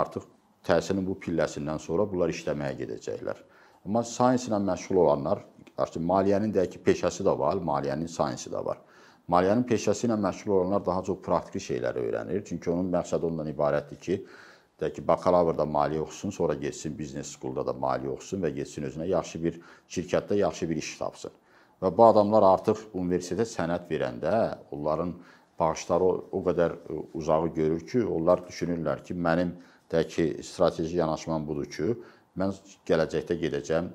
artıq 0.00 0.26
təhsilin 0.68 1.06
bu 1.06 1.16
pilləsindən 1.22 1.80
sonra 1.80 2.04
bunlar 2.10 2.34
işləməyə 2.34 2.76
gedəcəklər. 2.82 3.40
Amma 3.86 4.02
sayens 4.04 4.48
ilə 4.50 4.58
məşğul 4.66 5.00
olanlar, 5.04 5.40
artıq 5.78 6.04
maliyyənin 6.10 6.52
deyək 6.52 6.74
ki, 6.74 6.82
peşəsi 6.90 7.24
də 7.24 7.32
var, 7.38 7.62
maliyyənin 7.70 8.12
sayensi 8.12 8.52
də 8.52 8.64
var. 8.66 8.82
Maliyyənin 9.32 9.64
peşəsi 9.70 10.10
ilə 10.10 10.20
məşğul 10.26 10.52
olanlar 10.58 10.84
daha 10.86 11.06
çox 11.08 11.22
praktiki 11.24 11.64
şeyləri 11.70 12.04
öyrənir. 12.10 12.44
Çünki 12.44 12.70
onun 12.70 12.92
məqsədi 12.92 13.30
ondan 13.30 13.48
ibarətdir 13.54 14.02
ki, 14.04 14.18
deyək 14.82 14.98
ki, 14.98 15.06
bakalavrda 15.08 15.64
maliyyə 15.64 16.04
oxusun, 16.04 16.36
sonra 16.42 16.54
getsin 16.60 16.98
biznes 16.98 17.32
skulda 17.38 17.64
da 17.66 17.72
maliyyə 17.72 18.12
oxusun 18.18 18.44
və 18.44 18.52
getsin 18.60 18.90
özünə 18.90 19.08
yaxşı 19.14 19.42
bir 19.48 19.60
şirkətdə 19.96 20.42
yaxşı 20.44 20.70
bir 20.70 20.84
iş 20.84 20.94
tapsın. 21.00 21.32
Və 21.82 21.90
bu 21.92 22.04
adamlar 22.06 22.44
artıq 22.54 22.86
universitetə 22.96 23.44
sənəd 23.48 23.88
verəndə 23.90 24.32
onların 24.72 25.12
bağışları 25.60 26.06
o, 26.08 26.40
qədər 26.46 26.76
uzağı 27.16 27.50
görür 27.56 27.82
ki, 27.88 28.04
onlar 28.04 28.44
düşünürlər 28.46 29.02
ki, 29.04 29.16
mənim 29.26 29.52
deyək 29.92 30.08
ki, 30.14 30.26
strateji 30.44 30.96
yanaşmam 30.96 31.44
budur 31.48 31.68
ki, 31.72 31.90
mən 32.40 32.54
gələcəkdə 32.88 33.36
gedəcəm 33.42 33.90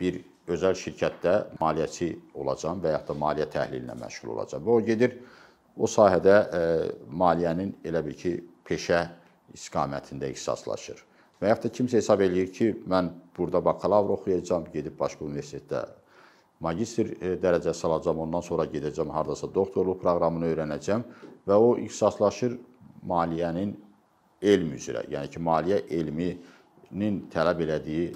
bir 0.00 0.18
özəl 0.48 0.74
şirkətdə 0.78 1.34
maliyyəçi 1.60 2.08
olacam 2.34 2.82
və 2.82 2.94
yaxud 2.94 3.12
da 3.12 3.18
maliyyə 3.22 3.48
təhlili 3.54 3.84
ilə 3.84 3.98
məşğul 4.00 4.34
olacam. 4.34 4.64
Və 4.66 4.74
o 4.74 4.84
gedir 4.86 5.18
o 5.76 5.86
sahədə 5.90 6.38
maliyyənin 7.22 7.74
elə 7.86 8.02
bil 8.06 8.18
ki, 8.18 8.34
peşə 8.66 9.04
istiqamətində 9.54 10.30
ixtisaslaşır. 10.34 11.04
Və 11.38 11.52
yaxud 11.52 11.68
da 11.68 11.74
kimsə 11.78 12.00
hesab 12.00 12.22
eləyir 12.26 12.50
ki, 12.54 12.72
mən 12.90 13.12
burada 13.36 13.62
bakalavr 13.64 14.16
oxuyacam, 14.16 14.66
gedib 14.74 14.98
başqa 14.98 15.26
universitetdə 15.26 15.84
magistr 16.64 17.12
dərəcəsi 17.42 17.86
alacam, 17.86 18.22
ondan 18.24 18.42
sonra 18.42 18.66
gedəcəm 18.70 19.12
hardasa 19.14 19.48
doktorluq 19.54 20.00
proqramını 20.02 20.50
öyrənəcəm 20.52 21.04
və 21.46 21.58
o 21.58 21.76
ixtisaslaşır 21.84 22.56
maliyyənin 23.06 23.76
elm 24.42 24.72
üzrə, 24.74 25.04
yəni 25.10 25.30
ki, 25.32 25.42
maliyyə 25.42 25.82
elminin 25.98 27.20
tələb 27.32 27.62
elədiyi 27.66 28.08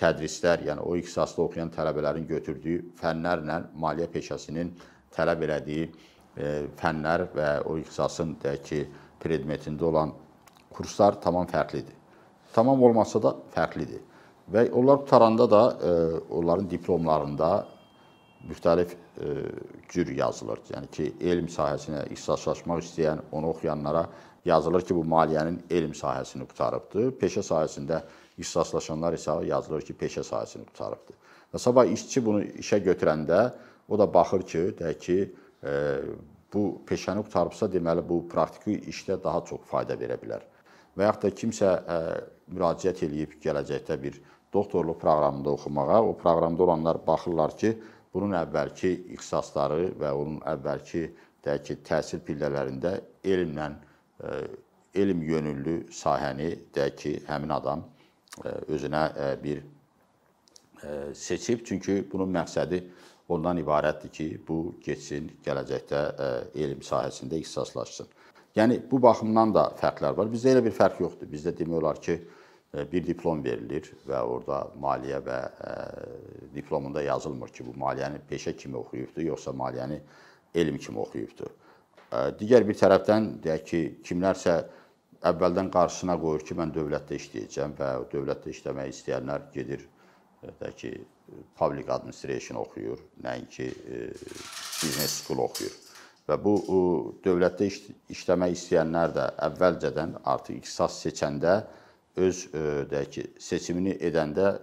tədrislər, 0.00 0.66
yəni 0.68 0.84
o 0.84 0.96
ixtisasda 1.00 1.42
oxuyan 1.46 1.72
tələbələrin 1.72 2.26
götürdüyü 2.28 2.82
fənlərlə 3.00 3.62
maliyyə 3.80 4.08
peşəsinin 4.12 4.74
tələb 5.16 5.44
elədiyi 5.46 5.86
e, 5.88 6.66
fənlər 6.80 7.28
və 7.36 7.50
o 7.64 7.78
ixtisasın 7.80 8.36
deyək 8.42 8.66
ki, 8.68 8.82
predmetində 9.22 9.88
olan 9.88 10.12
kurslar 10.76 11.16
tamam 11.22 11.48
fərqlidir. 11.48 11.94
Tamam 12.52 12.82
olmasa 12.84 13.20
da 13.22 13.32
fərqlidir. 13.54 14.02
Və 14.52 14.68
onlar 14.76 15.00
qutaranda 15.02 15.48
da 15.50 15.62
e, 15.80 15.94
onların 16.30 16.68
diplomlarında 16.70 17.48
müxtəlif 18.50 18.94
e, 18.94 19.34
cür 19.88 20.12
yazılır. 20.16 20.62
Yəni 20.72 20.90
ki, 20.92 21.08
elm 21.20 21.50
sahəsinə 21.52 22.06
ixtisaslaşmaq 22.14 22.82
istəyən, 22.84 23.22
onu 23.32 23.50
oxuyanlara 23.54 24.06
yazılır 24.46 24.86
ki, 24.86 24.96
bu 24.96 25.04
maliyyənin 25.04 25.60
elm 25.70 25.94
sahəsini 25.96 26.46
qutarıbdır. 26.50 27.12
Peşə 27.20 27.44
sahəsində 27.46 28.02
ixtisaslaşanlar 28.38 29.16
isə 29.18 29.38
yazılır 29.48 29.86
ki, 29.88 29.96
peşə 30.00 30.24
sahəsini 30.26 30.66
qutarıbdır. 30.70 31.16
Və 31.54 31.62
sabah 31.62 31.88
işçi 31.88 32.24
bunu 32.24 32.44
işə 32.62 32.80
götürəndə 32.84 33.40
o 33.88 33.98
da 33.98 34.06
baxır 34.14 34.42
ki, 34.52 34.64
deyək 34.80 35.02
ki, 35.06 35.18
e, 35.62 35.74
bu 36.52 36.66
peşəni 36.88 37.24
qutarıbsa, 37.26 37.70
deməli 37.72 38.04
bu 38.08 38.22
praktiki 38.28 38.78
işdə 38.92 39.18
daha 39.22 39.42
çox 39.48 39.66
fayda 39.70 39.98
verə 39.98 40.18
bilər. 40.22 40.46
Və 40.96 41.10
yaxud 41.10 41.26
da 41.26 41.34
kimsə 41.42 41.74
e, 41.76 41.98
müraciət 42.54 43.02
eləyib 43.06 43.36
gələcəkdə 43.42 43.98
bir 44.02 44.20
doktorluq 44.54 44.98
proqramında 45.02 45.50
oxumağa, 45.56 46.00
o 46.02 46.16
proqramda 46.16 46.62
olanlar 46.62 47.00
baxırlar 47.06 47.56
ki, 47.58 47.74
bunun 48.16 48.32
əvvəlki 48.40 48.92
ixtisasları 49.14 49.92
və 50.00 50.10
onun 50.16 50.40
əvvəlki 50.48 51.02
deyək 51.44 51.64
ki, 51.68 51.76
təhsil 51.86 52.24
pillələrində 52.26 52.96
elmlə 53.24 53.68
elm 54.96 55.22
yönüllü 55.28 55.76
sahəni 55.92 56.54
deyək 56.74 56.96
ki, 57.02 57.12
həmin 57.28 57.52
adam 57.52 57.84
özünə 58.72 59.02
bir 59.42 59.60
seçib. 61.16 61.64
Çünki 61.68 62.00
bunun 62.12 62.32
məqsədi 62.34 62.80
ondan 63.32 63.60
ibarətdir 63.60 64.12
ki, 64.12 64.26
bu 64.48 64.76
getsin, 64.84 65.28
gələcəkdə 65.44 66.02
elm 66.54 66.82
sahəsində 66.84 67.38
ixtisaslaşsın. 67.42 68.08
Yəni 68.56 68.80
bu 68.90 69.00
baxımdan 69.02 69.52
da 69.52 69.68
fərqlər 69.76 70.16
var. 70.16 70.32
Bizdə 70.32 70.54
elə 70.54 70.64
bir 70.64 70.72
fərq 70.72 71.02
yoxdur. 71.04 71.28
Bizdə 71.28 71.52
demək 71.58 71.80
olar 71.82 72.00
ki, 72.00 72.16
bir 72.92 73.06
diplom 73.06 73.42
verilir 73.44 73.88
və 74.08 74.20
orada 74.20 74.66
maliyyə 74.80 75.20
və 75.24 75.38
diplomunda 76.54 77.02
yazılmır 77.02 77.52
ki, 77.54 77.66
bu 77.66 77.74
maliyyəni 77.80 78.20
peşə 78.28 78.56
kimi 78.56 78.76
oxuyubdur, 78.76 79.22
yoxsa 79.22 79.54
maliyyəni 79.56 80.00
elm 80.54 80.78
kimi 80.78 81.00
oxuyubdur. 81.00 81.52
Digər 82.40 82.66
bir 82.68 82.76
tərəfdən 82.78 83.30
deyək 83.44 83.64
ki, 83.70 83.80
kimlərsə 84.06 84.56
əvvəldən 85.26 85.72
qarşısına 85.74 86.16
qoyur 86.20 86.44
ki, 86.46 86.56
mən 86.58 86.72
dövlətdə 86.76 87.18
işləyəcəm 87.20 87.76
və 87.80 87.90
dövlətdə 88.12 88.52
işləmək 88.52 88.92
istəyənlər 88.92 89.48
gedir 89.54 89.86
deyək 90.60 90.76
ki, 90.82 90.92
public 91.58 91.88
administration 91.90 92.60
oxuyur, 92.60 93.00
nəinki 93.24 93.66
business 94.82 95.22
school 95.22 95.42
oxuyur. 95.48 95.74
Və 96.26 96.36
bu 96.42 96.52
dövlətdə 97.22 97.66
iş, 97.70 97.80
işləmək 98.14 98.54
istəyənlər 98.54 99.12
də 99.14 99.26
əvvəlcədən 99.46 100.16
artıq 100.26 100.60
ixtisas 100.60 101.00
seçəndə 101.04 101.56
öz 102.16 102.42
deyək 102.90 103.10
ki, 103.12 103.26
seçimini 103.38 103.96
edəndə 104.08 104.54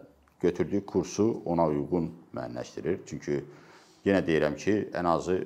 götürdüyü 0.44 0.86
kursu 0.86 1.26
ona 1.46 1.68
uyğun 1.70 2.10
müəyyənləşdirir. 2.34 3.04
Çünki 3.06 3.44
yenə 4.06 4.24
deyirəm 4.28 4.56
ki, 4.60 4.76
ən 4.98 5.08
azı 5.08 5.38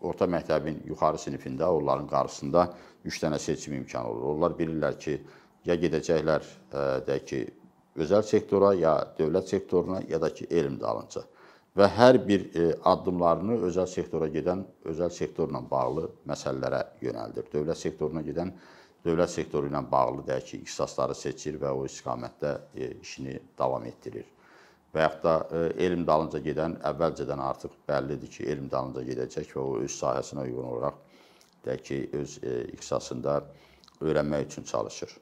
orta 0.00 0.28
məktəbin 0.30 0.80
yuxarı 0.88 1.20
sinifində 1.20 1.68
onların 1.76 2.08
qarşısında 2.08 2.66
3 3.04 3.22
dənə 3.24 3.38
seçim 3.38 3.74
imkanı 3.80 4.08
olur. 4.08 4.28
Onlar 4.34 4.56
bilirlər 4.58 4.98
ki, 5.00 5.18
ya 5.64 5.76
gedəcəklər 5.80 6.46
e, 6.46 6.84
deyək 7.08 7.26
ki, 7.32 7.40
özəl 8.00 8.24
sektora, 8.24 8.72
ya 8.78 8.94
dövlət 9.18 9.52
sektoruna, 9.54 10.02
ya 10.08 10.20
da 10.22 10.30
ki, 10.34 10.46
elm 10.50 10.78
dalınca. 10.80 11.24
Və 11.76 11.86
hər 11.96 12.18
bir 12.26 12.46
e, 12.54 12.68
addımlarını 12.92 13.60
özəl 13.68 13.88
sektora 13.90 14.28
gedən, 14.32 14.64
özəl 14.90 15.12
sektorla 15.14 15.62
bağlı 15.70 16.08
məsələlərə 16.28 16.84
yönəldir. 17.04 17.50
Dövlət 17.52 17.82
sektoruna 17.82 18.22
gedən 18.26 18.54
dövlət 19.04 19.32
sektoru 19.32 19.70
ilə 19.70 19.80
bağlı 19.90 20.26
deyək 20.28 20.46
ki, 20.50 20.60
ixtisasları 20.66 21.16
seçir 21.16 21.56
və 21.60 21.72
o 21.72 21.86
istiqamətdə 21.88 22.52
e, 22.74 22.90
işini 23.00 23.38
davam 23.58 23.86
etdirir 23.88 24.28
və 24.94 25.06
yaxud 25.06 25.24
da 25.24 25.34
e, 25.40 25.62
elm 25.86 26.04
dalınca 26.06 26.40
gedən 26.44 26.76
əvvəlcədən 26.90 27.42
artıq 27.44 27.78
bəllidir 27.88 28.32
ki, 28.36 28.46
elm 28.52 28.68
dalınca 28.72 29.04
gedəcək 29.06 29.54
və 29.56 29.64
o 29.64 29.78
öz 29.86 29.96
sahəsinə 29.96 30.44
uyğun 30.48 30.68
olaraq 30.74 31.00
deyək 31.64 31.82
ki, 31.88 32.00
öz 32.20 32.38
e, 32.42 32.54
ixtisasında 32.76 33.40
öyrənmək 34.00 34.46
üçün 34.50 34.68
çalışır. 34.68 35.16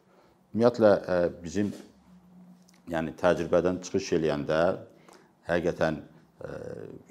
Ümumiyyətlə 0.55 0.93
bizim 1.43 1.73
yəni 2.91 3.12
təcrübədən 3.21 3.83
çıxış 3.85 4.14
eləyəndə 4.19 4.61
həqiqətən 5.49 5.99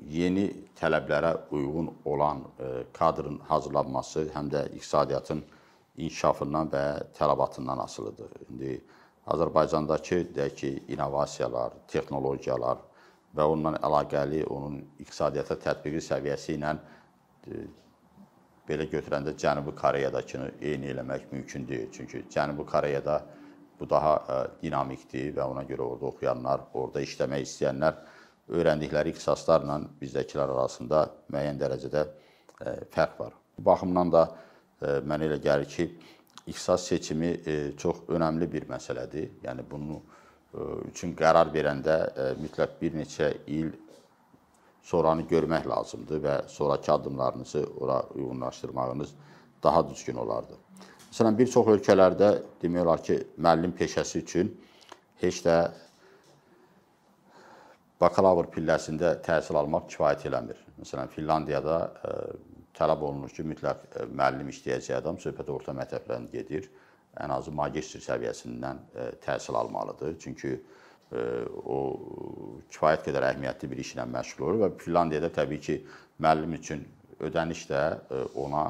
yeni 0.09 0.45
tələblərə 0.79 1.33
uyğun 1.51 1.89
olan 2.07 2.45
kadrın 2.95 3.37
hazırlanması 3.49 4.23
həm 4.33 4.47
də 4.49 4.63
iqtisadiyyatın 4.71 5.43
inkişafından 5.97 6.69
və 6.73 6.83
tələbatından 7.17 7.83
asılıdır. 7.83 8.31
İndi 8.49 8.81
Azərbaycandakı 9.27 10.21
deyək 10.35 10.53
ki, 10.55 10.69
innovasiyalar, 10.93 11.73
texnologiyalar 11.91 12.83
və 13.35 13.43
onunla 13.43 13.81
əlaqəli 13.83 14.45
onun 14.47 14.79
iqtisadiyyata 15.03 15.57
tətbiqi 15.65 16.03
səviyyəsi 16.05 16.55
ilə 16.55 16.75
e, 16.77 17.65
belə 18.69 18.87
götürəndə 18.91 19.33
Cənubi 19.39 19.73
Koreyadakını 19.75 20.51
eyni 20.61 20.93
eləmək 20.93 21.27
mümkün 21.31 21.67
deyil. 21.67 21.91
Çünki 21.91 22.23
Cənubi 22.31 22.65
Koreyada 22.65 23.21
bu 23.79 23.89
daha 23.89 24.13
ə, 24.17 24.37
dinamikdir 24.61 25.33
və 25.35 25.45
ona 25.51 25.63
görə 25.67 25.85
orada 25.85 26.09
oxuyanlar, 26.09 26.63
orada 26.73 27.03
işləmək 27.03 27.45
istəyənlər 27.45 27.99
öyrəndikləri 28.47 29.13
ixtisaslarla 29.13 29.81
bizdəkilər 30.01 30.53
arasında 30.55 31.03
müəyyən 31.33 31.59
dərəcədə 31.61 32.03
ə, 32.07 32.73
fərq 32.95 33.19
var. 33.19 33.35
Bu 33.57 33.65
baxımdan 33.69 34.11
da 34.11 34.23
mənə 34.81 35.27
elə 35.29 35.39
gəlir 35.41 35.69
ki, 35.71 35.87
ixtisas 36.47 36.85
seçimi 36.87 37.33
çox 37.79 38.05
önəmli 38.13 38.47
bir 38.51 38.67
məsələdir. 38.69 39.41
Yəni 39.43 39.65
bunu 39.69 39.99
üçün 40.87 41.15
qərar 41.17 41.51
verəndə 41.53 41.97
mütləq 42.39 42.77
bir 42.81 42.95
neçə 42.97 43.31
il 43.51 43.71
sonranı 44.87 45.25
görmək 45.27 45.67
lazımdır 45.67 46.21
və 46.23 46.35
sonrakı 46.47 46.93
addımlarınızı 46.93 47.65
ora 47.79 48.01
uyğunlaşdırmağınız 48.15 49.09
daha 49.63 49.89
düzgün 49.89 50.15
olardı. 50.15 50.55
Məsələn, 51.11 51.35
bir 51.37 51.49
çox 51.51 51.67
ölkələrdə 51.73 52.29
demək 52.61 52.85
olar 52.85 53.03
ki, 53.03 53.17
müəllim 53.37 53.73
peşəsi 53.75 54.21
üçün 54.21 54.53
heç 55.19 55.41
də 55.43 55.57
bakalavr 57.99 58.47
pilləsində 58.53 59.17
təhsil 59.25 59.57
almaq 59.57 59.89
kifayət 59.91 60.27
eləmir. 60.29 60.59
Məsələn, 60.79 61.09
Finlandiyada 61.11 61.77
tələb 62.77 63.03
olunur 63.03 63.33
ki, 63.33 63.45
mütləq 63.47 63.85
ə, 63.89 64.07
müəllim 64.09 64.51
işləyəcək 64.53 64.97
adam 64.97 65.19
söhbət 65.21 65.51
orta 65.53 65.75
məktəbdən 65.77 66.27
gedir, 66.33 66.69
ən 67.17 67.33
azı 67.33 67.53
magistr 67.55 68.03
səviyyəsindən 68.05 68.83
ə, 68.83 69.07
təhsil 69.25 69.57
almalıdır. 69.59 70.17
Çünki 70.23 70.53
ə, 70.55 71.23
o 71.65 71.79
kifayət 72.73 73.09
qədər 73.09 73.31
əhəmiyyətli 73.31 73.71
bir 73.73 73.83
işlə 73.85 74.07
məşğul 74.13 74.47
olur 74.47 74.63
və 74.65 74.71
Finlandiyada 74.85 75.31
təbii 75.39 75.63
ki, 75.69 75.79
müəllim 76.21 76.57
üçün 76.59 76.85
ödəniş 77.27 77.65
də 77.71 77.83
ona 78.37 78.67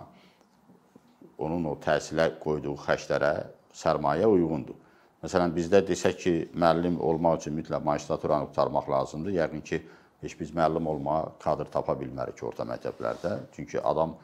onun 1.37 1.67
o 1.69 1.75
təhsilə 1.83 2.31
qoyduğu 2.41 2.75
xərclərə, 2.81 3.31
sərmayə 3.77 4.25
uyğundur. 4.31 4.77
Məsələn, 5.21 5.53
bizdə 5.53 5.81
desək 5.85 6.17
ki, 6.21 6.33
müəllim 6.57 6.99
olmaq 7.01 7.41
üçün 7.41 7.55
mütləq 7.57 7.83
magistraturanı 7.85 8.49
qurtarmaq 8.49 8.89
lazımdır. 8.89 9.35
Yəqin 9.37 9.63
ki, 9.65 9.81
heç 10.21 10.39
biz 10.39 10.51
müəllim 10.55 10.87
olmağa 10.89 11.21
kadr 11.43 11.69
tapa 11.71 11.93
bilmərik 11.99 12.41
orta 12.43 12.65
məktəblərdə. 12.65 13.37
Çünki 13.55 13.81
adam 13.81 14.15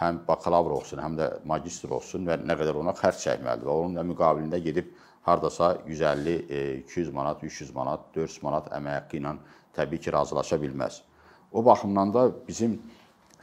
həm 0.00 0.22
bakalavr 0.28 0.76
oxusun, 0.78 1.02
həm 1.02 1.16
də 1.18 1.30
magistr 1.48 1.92
oxusun 1.92 2.28
və 2.28 2.38
nə 2.40 2.56
qədər 2.56 2.78
ona 2.80 2.94
xərc 2.96 3.20
çəkməlidir 3.26 3.68
və 3.68 3.76
onun 3.82 3.98
da 3.98 4.04
müqabilində 4.06 4.60
gedib 4.64 4.94
hardasa 5.26 5.76
150, 5.86 6.36
200 6.86 7.12
manat, 7.12 7.42
300 7.44 7.74
manat, 7.74 8.06
400 8.14 8.42
manat 8.46 8.70
əmək 8.76 8.96
haqqı 8.98 9.20
ilə 9.20 9.34
təbii 9.76 10.00
ki, 10.00 10.12
razılaşa 10.12 10.58
bilməz. 10.62 11.02
O 11.52 11.64
baxımdan 11.64 12.14
da 12.14 12.24
bizim 12.46 12.78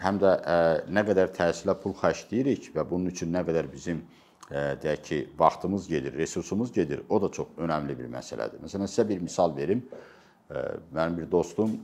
həm 0.01 0.19
də 0.21 0.33
ə, 0.39 0.57
nə 0.89 1.03
qədər 1.07 1.33
təhsilə 1.35 1.75
pul 1.81 1.93
xərcləyirik 2.01 2.71
və 2.75 2.85
bunun 2.89 3.11
üçün 3.13 3.31
nə 3.35 3.43
qədər 3.47 3.69
bizim 3.71 4.01
ə, 4.01 4.77
deyək 4.81 5.03
ki, 5.09 5.21
vaxtımız 5.39 5.87
gedir, 5.91 6.17
resursumuz 6.17 6.73
gedir, 6.73 7.03
o 7.09 7.21
da 7.21 7.29
çox 7.31 7.53
önəmli 7.61 7.97
bir 7.99 8.09
məsələdir. 8.17 8.63
Məsələn, 8.63 8.89
sizə 8.89 9.07
bir 9.09 9.21
misal 9.21 9.55
verim. 9.57 9.85
Ə, 10.49 10.63
mənim 10.95 11.21
bir 11.21 11.31
dostum 11.31 11.77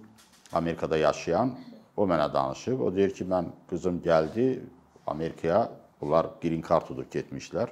Amerikada 0.54 0.98
yaşayan, 0.98 1.56
o 1.98 2.08
mənə 2.10 2.28
danışıb. 2.34 2.82
O 2.82 2.92
deyir 2.96 3.13
ki, 3.16 3.26
mən 3.30 3.52
qızım 3.70 4.02
gəldi 4.06 4.48
Amerikaya, 5.08 5.70
bunlar 6.02 6.34
green 6.42 6.62
card 6.62 6.89
udub 6.94 7.10
getmişlər 7.13 7.72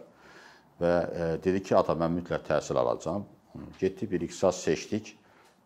və 0.82 0.91
ə, 0.91 1.28
dedi 1.44 1.62
ki, 1.63 1.76
ata 1.78 1.94
mən 1.98 2.20
mütləq 2.20 2.46
təhsil 2.48 2.80
alacağam. 2.82 3.26
Getdi 3.80 4.08
bir 4.12 4.22
ixtisas 4.26 4.63
seçdik. 4.63 5.15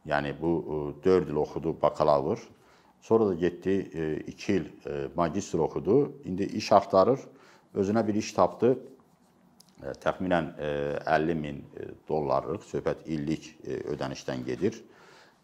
Yəni 0.06 0.34
bu 0.42 0.96
4 1.04 1.30
il 1.30 1.36
oxudu 1.36 1.76
bakalavr. 1.82 2.40
Sonra 3.02 3.28
da 3.28 3.34
getdi 3.34 4.24
2 4.28 4.54
il 4.54 4.66
e, 4.66 5.08
magistr 5.16 5.60
oxudu. 5.60 6.12
İndi 6.26 6.44
iş 6.44 6.72
axtarır. 6.72 7.20
Özünə 7.76 8.08
bir 8.08 8.16
iş 8.16 8.34
tapdı. 8.34 8.74
E, 9.84 9.94
təxminən 10.06 10.52
50 11.06 11.32
e, 11.32 11.36
min 11.36 11.64
dollarlıq 12.10 12.66
söhbət 12.66 13.06
illik 13.06 13.52
ödənişdən 13.66 14.46
gedir. 14.46 14.82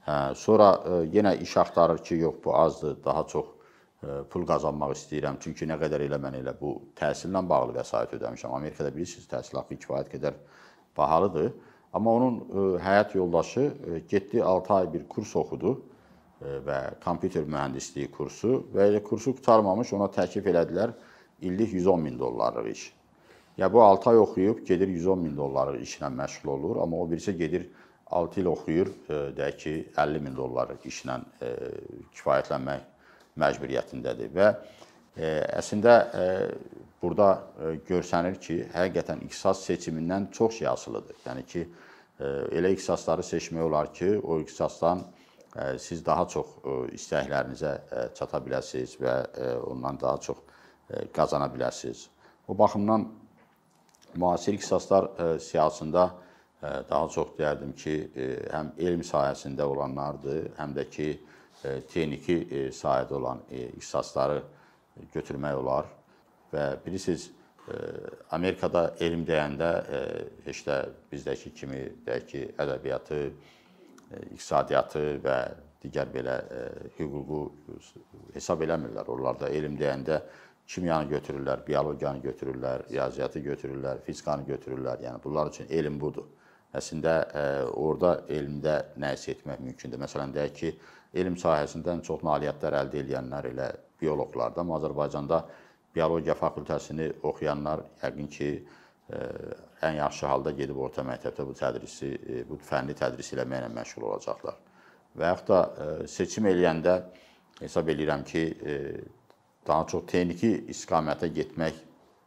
Hə, 0.06 0.36
sonra 0.36 0.72
yenə 1.14 1.36
iş 1.44 1.58
axtarır 1.62 2.00
ki, 2.04 2.16
yox 2.26 2.40
bu 2.44 2.56
azdır, 2.58 2.98
daha 3.06 3.26
çox 3.28 3.46
pul 4.30 4.46
qazanmaq 4.50 4.96
istəyirəm. 4.98 5.38
Çünki 5.44 5.68
nə 5.70 5.78
qədər 5.82 6.08
elə 6.08 6.18
mən 6.22 6.40
elə 6.40 6.56
bu 6.58 6.74
təhsillə 6.98 7.44
bağlı 7.50 7.76
vəsait 7.78 8.16
ödəmişəm. 8.18 8.56
Amerikada 8.58 8.90
bilirsiniz, 8.96 9.28
təhsil 9.30 9.60
haqqı 9.62 9.78
kifayət 9.84 10.10
qədər 10.16 10.40
bahalıdır. 10.98 11.52
Amma 11.94 12.14
onun 12.14 12.80
həyat 12.82 13.16
yoldaşı 13.16 13.74
getdi 14.10 14.44
6 14.44 14.74
ay 14.74 14.94
bir 14.94 15.08
kurs 15.10 15.36
oxudu 15.36 15.76
və 16.42 16.78
kompüter 17.04 17.44
mühəndisliyi 17.46 18.10
kursu 18.12 18.64
və 18.74 18.88
elə 18.90 19.04
kursu 19.04 19.36
qurtarmamış 19.36 19.92
ona 19.94 20.08
təklif 20.10 20.48
elədilər 20.50 20.96
illik 21.42 21.74
110 21.74 22.02
min 22.02 22.20
dollarlıq 22.20 22.72
iş. 22.72 22.86
Ya 23.58 23.74
bu 23.74 23.84
6 23.84 24.10
ay 24.10 24.18
oxuyub 24.18 24.66
gedir 24.66 24.88
110 24.88 25.20
min 25.20 25.38
dollarlıq 25.38 25.84
işlə 25.84 26.10
məşğul 26.16 26.50
olur, 26.50 26.82
amma 26.82 26.98
o 26.98 27.10
birisi 27.12 27.36
gedir 27.38 27.70
6 28.12 28.40
il 28.42 28.48
oxuyur, 28.52 28.92
e, 29.10 29.20
deyək 29.38 29.58
ki, 29.64 29.74
50 29.98 30.24
min 30.26 30.36
dollarlıq 30.36 30.88
işlə 30.90 31.18
e, 31.42 31.52
kifayətlənmək 32.18 32.88
məcburiyyətindədir 33.42 34.34
və 34.36 34.50
e, 35.16 35.30
əslində 35.60 35.96
burada 37.02 37.30
görsənir 37.88 38.38
ki, 38.44 38.58
həqiqətən 38.76 39.24
ixtisas 39.26 39.64
seçimindən 39.70 40.30
çox 40.36 40.60
şey 40.60 40.68
asılıdır. 40.70 41.18
Yəni 41.26 41.46
ki, 41.48 41.64
elə 42.54 42.70
ixtisasları 42.76 43.24
seçmək 43.26 43.64
olar 43.66 43.90
ki, 43.96 44.12
o 44.20 44.38
ixtisasdan 44.44 45.02
siz 45.82 46.04
daha 46.06 46.28
çox 46.30 46.52
istəklərinizə 46.96 47.72
çata 48.16 48.40
biləsiniz 48.46 48.94
və 49.02 49.16
ondan 49.72 49.98
daha 50.00 50.20
çox 50.28 50.44
qazana 51.16 51.50
biləsiniz. 51.52 52.06
O 52.48 52.58
baxımdan 52.58 53.08
müasir 54.22 54.60
ixtisaslar 54.60 55.10
siyasətində 55.42 56.12
daha 56.62 57.10
çox 57.10 57.36
deyərdim 57.38 57.74
ki, 57.78 57.96
həm 58.54 58.72
elm 58.78 59.04
sahəsində 59.06 59.66
olanlardır, 59.66 60.52
həm 60.60 60.76
də 60.78 60.88
ki, 60.94 61.10
texniki 61.62 62.70
sahədə 62.74 63.18
olan 63.18 63.42
ixtisasları 63.50 64.42
götürmək 65.14 65.58
olar 65.62 65.90
və 66.54 66.68
bilirsiniz, 66.86 67.30
Amerikada 68.34 68.92
elm 69.00 69.26
deyəndə 69.26 69.72
heç 70.46 70.64
də 70.68 70.78
bizdəki 71.12 71.54
kimi 71.56 71.82
deyək 72.06 72.30
ki, 72.32 72.46
ədəbiyyatı, 72.62 73.20
iqtisadiyyatı 74.34 75.04
və 75.24 75.38
digər 75.82 76.10
belə 76.14 76.38
e, 76.46 76.62
hüququ 76.98 77.42
hesab 78.36 78.62
eləmirlər. 78.66 79.10
Onlarda 79.10 79.50
elm 79.50 79.78
deyəndə 79.80 80.20
kimyanı 80.72 81.10
götürürlər, 81.16 81.64
biologiyanı 81.68 82.22
götürürlər, 82.26 82.86
riyaziyyatı 82.92 83.42
götürürlər, 83.48 84.04
fizikanı 84.06 84.46
götürürlər. 84.48 85.02
Yəni 85.08 85.24
bunlar 85.24 85.50
üçün 85.52 85.68
elm 85.70 86.00
budur. 86.02 86.28
Əslində 86.78 87.16
e, 87.22 87.46
orada 87.76 88.14
elmdə 88.32 88.76
nə 89.02 89.14
isə 89.18 89.34
etmək 89.36 89.64
mümkündür. 89.68 90.00
Məsələn 90.02 90.36
deyək 90.36 90.54
ki, 90.60 90.74
elm 91.22 91.36
sahəsindən 91.40 92.04
çox 92.08 92.24
nailiyyətlər 92.24 92.78
əldə 92.84 93.02
edənlər 93.04 93.50
elə 93.52 93.72
bioloqlardan, 94.00 94.72
Azərbaycanda 94.78 95.42
biologiya 95.96 96.38
fakültəsini 96.40 97.10
oxuyanlar 97.28 97.84
yəqin 98.04 98.30
ki, 98.32 98.52
ən 99.82 99.98
yaxşı 99.98 100.26
halda 100.26 100.52
gedib 100.56 100.78
orta 100.78 101.04
məktəbdə 101.06 101.46
bu 101.48 101.56
tədrisi, 101.58 102.12
e, 102.16 102.44
bu 102.48 102.58
fənni 102.64 102.96
tədris 102.98 103.34
eləməklə 103.36 103.72
məşğul 103.76 104.06
olacaqlar. 104.12 104.60
Və 105.18 105.32
yaxud 105.32 105.50
da 105.52 105.62
e, 105.62 105.88
seçim 106.08 106.48
eləyəndə 106.52 106.96
hesab 107.62 107.90
eləyirəm 107.94 108.24
ki, 108.28 108.44
e, 108.62 108.76
daha 109.68 109.88
çox 109.92 110.06
texniki 110.12 110.52
istiqamətə 110.74 111.32
getmək 111.34 111.82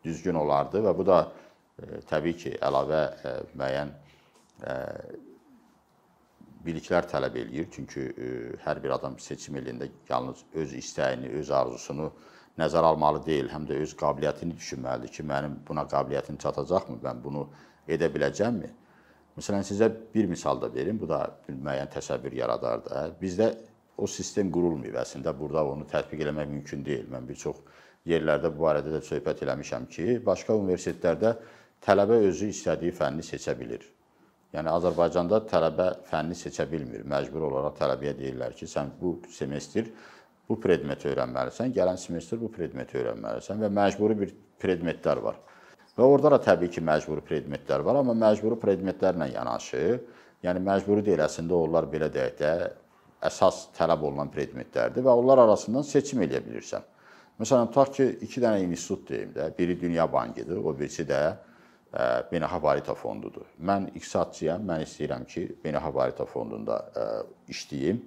düzgün 0.05 0.37
olardı 0.39 0.83
və 0.85 0.93
bu 0.97 1.07
da 1.07 1.25
təbii 2.11 2.37
ki, 2.39 2.51
əlavə 2.63 3.01
müəyyən 3.59 3.89
biliklər 6.65 7.09
tələb 7.11 7.37
eləyir. 7.43 7.67
Çünki 7.73 8.07
hər 8.65 8.81
bir 8.83 8.97
adam 8.97 9.19
seçim 9.19 9.59
eləyəndə 9.61 9.91
yalnız 10.09 10.45
öz 10.63 10.79
istəyini, 10.81 11.33
öz 11.41 11.51
arzusunu 11.51 12.13
nəzərə 12.61 12.93
almalı 12.95 13.25
deyil, 13.27 13.51
həm 13.51 13.67
də 13.69 13.81
öz 13.83 13.93
qabiliyyətini 13.99 14.57
düşünməlidir 14.57 15.13
ki, 15.13 15.27
mənim 15.27 15.59
buna 15.69 15.85
qabiliyyətim 15.91 16.39
çatacaqmı, 16.39 17.01
mən 17.03 17.23
bunu 17.25 17.49
edə 17.91 18.09
biləcəmmi? 18.15 18.71
Məsələn, 19.35 19.65
sizə 19.67 19.89
bir 20.15 20.29
misal 20.31 20.61
da 20.63 20.71
verim, 20.75 21.01
bu 21.01 21.09
da 21.11 21.25
bir 21.49 21.57
müəyyən 21.59 21.91
təsəvvür 21.97 22.37
yaradar 22.39 22.85
da. 22.85 23.09
Bizdə 23.21 23.51
o 23.99 24.07
sistem 24.07 24.53
qurulmayıb 24.55 24.95
əslində, 25.03 25.35
burada 25.39 25.65
onu 25.67 25.89
tətbiq 25.91 26.23
eləmək 26.23 26.53
mümkün 26.53 26.85
deyil. 26.87 27.09
Mən 27.11 27.27
bir 27.27 27.41
çox 27.43 27.59
yerlərdə 28.07 28.53
bu 28.55 28.63
barədə 28.69 28.95
də 28.95 29.03
söhbət 29.03 29.43
eləmişəm 29.43 29.91
ki, 29.91 30.07
başqa 30.27 30.55
universitetlərdə 30.55 31.35
tələbə 31.83 32.23
özü 32.29 32.53
istədiyi 32.55 32.95
fənni 32.95 33.27
seçə 33.27 33.59
bilir. 33.59 33.83
Yəni 34.55 34.71
Azərbaycanda 34.71 35.41
tələbə 35.51 35.87
fənni 36.07 36.37
seçə 36.39 36.67
bilmir. 36.71 37.03
Məcbur 37.11 37.49
olaraq 37.49 37.75
tələbəyə 37.81 38.13
deyirlər 38.21 38.55
ki, 38.55 38.69
sən 38.71 38.93
bu 39.01 39.17
semestr 39.35 39.89
bu 40.49 40.59
predmeti 40.61 41.09
öyrənməlisən, 41.11 41.73
gələn 41.75 41.99
semestr 41.99 42.39
bu 42.39 42.51
predmeti 42.55 43.01
öyrənməlisən 43.01 43.65
və 43.65 43.71
məcburi 43.75 44.17
bir 44.21 44.35
predmetlər 44.63 45.23
var. 45.25 45.41
Və 45.97 46.07
orada 46.07 46.35
da 46.37 46.41
təbii 46.43 46.71
ki, 46.71 46.83
məcburi 46.87 47.25
predmetlər 47.27 47.83
var, 47.87 47.99
amma 47.99 48.15
məcburi 48.19 48.59
predmetlərlə 48.63 49.33
yanaşı, 49.33 49.83
yəni 50.47 50.63
məcburi 50.63 51.03
deyil, 51.07 51.25
əslində 51.27 51.59
onlar 51.59 51.89
belə 51.91 52.11
deyək 52.15 52.37
də 52.39 52.53
əsas 53.25 53.69
tələb 53.75 54.05
olunan 54.07 54.31
predmetlərdir 54.31 55.07
və 55.07 55.15
onlar 55.19 55.43
arasından 55.47 55.87
seçim 55.87 56.23
edə 56.27 56.43
bilirsən. 56.45 56.85
Məsələn, 57.41 57.73
tutaq 57.73 57.95
ki, 57.97 58.07
iki 58.29 58.43
dənə 58.43 58.63
institut 58.63 59.09
deyim 59.09 59.33
də, 59.35 59.49
biri 59.59 59.75
Dünya 59.81 60.07
Bankıdır, 60.13 60.61
o 60.63 60.75
birisi 60.79 61.07
də 61.09 61.23
Beynəlxalq 61.95 62.63
Valyuta 62.63 62.95
Fondudur. 62.99 63.47
Mən 63.63 63.87
iqtisadçıyam, 63.95 64.65
mən 64.67 64.83
istəyirəm 64.83 65.27
ki, 65.31 65.45
Beynəlxalq 65.63 65.95
Valyuta 65.95 66.27
Fondunda 66.27 66.79
işləyim. 67.51 68.01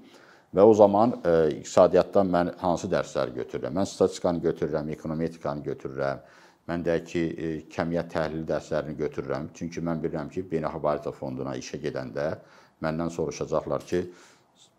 Və 0.55 0.63
o 0.63 0.73
zaman 0.75 1.13
iqtisadiyyatdan 1.21 2.27
mən 2.33 2.51
hansı 2.59 2.89
dərsləri 2.91 3.35
götürürəm? 3.37 3.77
Mən 3.79 3.87
statistikanı 3.87 4.43
götürürəm, 4.43 4.91
ekonometrikanı 4.95 5.63
götürürəm. 5.71 6.23
Mən 6.67 6.83
deyək 6.83 7.05
ki, 7.07 7.23
kəmiyyət 7.71 8.11
təhlili 8.11 8.47
dərslərini 8.47 8.97
götürürəm. 8.99 9.51
Çünki 9.55 9.83
mən 9.83 10.03
bilirəm 10.03 10.31
ki, 10.33 10.43
Beynəlxalq 10.51 10.83
Valyuta 10.83 11.13
Fonduna 11.15 11.55
işə 11.55 11.79
gedəndə 11.83 12.31
məndən 12.83 13.11
soruşacaqlar 13.15 13.87
ki, 13.87 14.01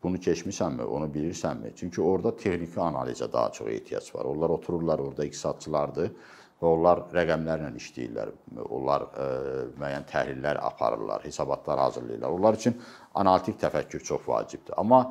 bunu 0.02 0.20
keçmisənmi, 0.20 0.84
onu 0.84 1.08
bilirsənmi? 1.14 1.72
Çünki 1.76 2.02
orada 2.04 2.34
texniki 2.36 2.76
analizə 2.80 3.32
daha 3.32 3.52
çox 3.56 3.72
ehtiyac 3.72 4.12
var. 4.14 4.28
Onlar 4.28 4.52
otururlar, 4.58 4.98
orada 4.98 5.24
iqtisadçılardır 5.24 6.12
və 6.58 6.66
onlar 6.66 7.04
rəqəmlərlə 7.14 7.70
işləyirlər. 7.78 8.32
Onlar 8.66 9.06
ə, 9.06 9.24
e, 9.24 9.64
müəyyən 9.78 10.06
təhlillər 10.10 10.60
aparırlar, 10.66 11.24
hesabatlar 11.26 11.78
hazırlayırlar. 11.78 12.34
Onlar 12.34 12.58
üçün 12.58 12.78
analitik 13.14 13.60
təfəkkür 13.62 14.02
çox 14.04 14.26
vacibdir. 14.28 14.74
Amma 14.76 15.04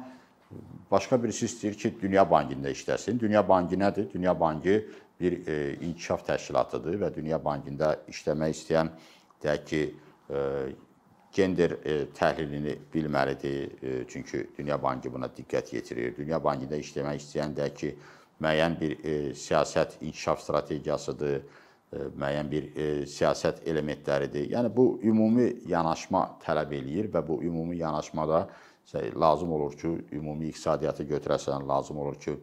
başqa 0.92 1.24
birisi 1.24 1.46
istəyir 1.46 1.78
ki, 1.80 1.94
Dünya 2.02 2.30
Bankında 2.32 2.72
işləsin. 2.72 3.20
Dünya 3.20 3.48
Bankı 3.50 3.80
nədir? 3.80 4.12
Dünya 4.14 4.40
Bankı 4.40 4.82
bir 5.20 5.48
e, 5.48 5.74
inkişaf 5.74 6.28
təşkilatıdır 6.28 7.00
və 7.06 7.14
Dünya 7.16 7.40
Bankında 7.46 7.96
işləmək 8.12 8.54
istəyən 8.58 8.92
deyək 9.44 9.66
ki, 9.66 9.82
e, 10.30 10.44
gender 11.34 11.72
e, 11.86 11.98
təhlilini 12.18 12.76
bilməlidir. 12.94 13.72
E, 13.84 14.08
çünki 14.08 14.48
Dünya 14.58 14.82
Bankı 14.84 15.14
buna 15.14 15.32
diqqət 15.32 15.76
yetirir. 15.76 16.16
Dünya 16.18 16.44
Bankında 16.44 16.78
işləmək 16.84 17.24
istəyən 17.24 17.56
deyək 17.56 17.76
ki, 17.76 17.96
müəyyən 18.44 18.78
bir 18.80 18.98
e, 19.04 19.16
siyasət 19.36 19.98
inkişaf 20.02 20.42
strategiyasıdır, 20.44 21.36
e, 21.38 22.06
müəyyən 22.22 22.52
bir 22.52 22.70
e, 22.76 22.88
siyasət 23.10 23.64
elementləridir. 23.66 24.50
Yəni 24.54 24.72
bu 24.76 24.88
ümumi 25.04 25.50
yanaşma 25.68 26.24
tələb 26.46 26.74
eləyir 26.80 27.12
və 27.14 27.24
bu 27.28 27.42
ümumi 27.44 27.78
yanaşmada 27.78 28.48
lazım 29.20 29.52
olur 29.52 29.74
ki, 29.78 29.90
ümumi 30.16 30.48
iqtisadiyyatı 30.48 31.04
götürəsən, 31.04 31.68
lazım 31.68 31.98
olur 31.98 32.16
ki, 32.16 32.38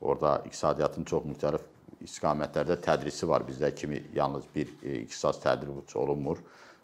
orada 0.00 0.36
iqtisadiyyatın 0.46 1.04
çox 1.04 1.24
müxtəlif 1.26 1.64
istiqamətlərdə 2.04 2.78
tədrisi 2.84 3.28
var. 3.28 3.44
Bizdə 3.48 3.74
kimi 3.74 4.02
yalnız 4.14 4.44
bir 4.54 4.70
e, 4.82 5.00
ixtisas 5.04 5.40
tədris 5.42 5.96
olunmur. 5.96 6.40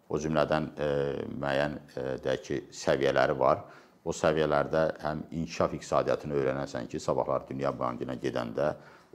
O 0.09 0.19
cümlədən 0.23 0.69
e, 0.79 0.89
müəyyən 1.33 1.77
e, 1.77 2.05
deyək 2.23 2.43
ki, 2.47 2.59
səviyyələri 2.83 3.37
var 3.39 3.63
o 4.07 4.13
səviyyələrdə 4.15 4.83
həm 5.03 5.23
inkişaf 5.41 5.73
iqtisadiyyatını 5.75 6.35
öyrənəsən 6.39 6.87
ki, 6.91 6.99
sabahlar 7.03 7.43
Dünya 7.49 7.73
Bankına 7.75 8.15
gedəndə 8.21 8.69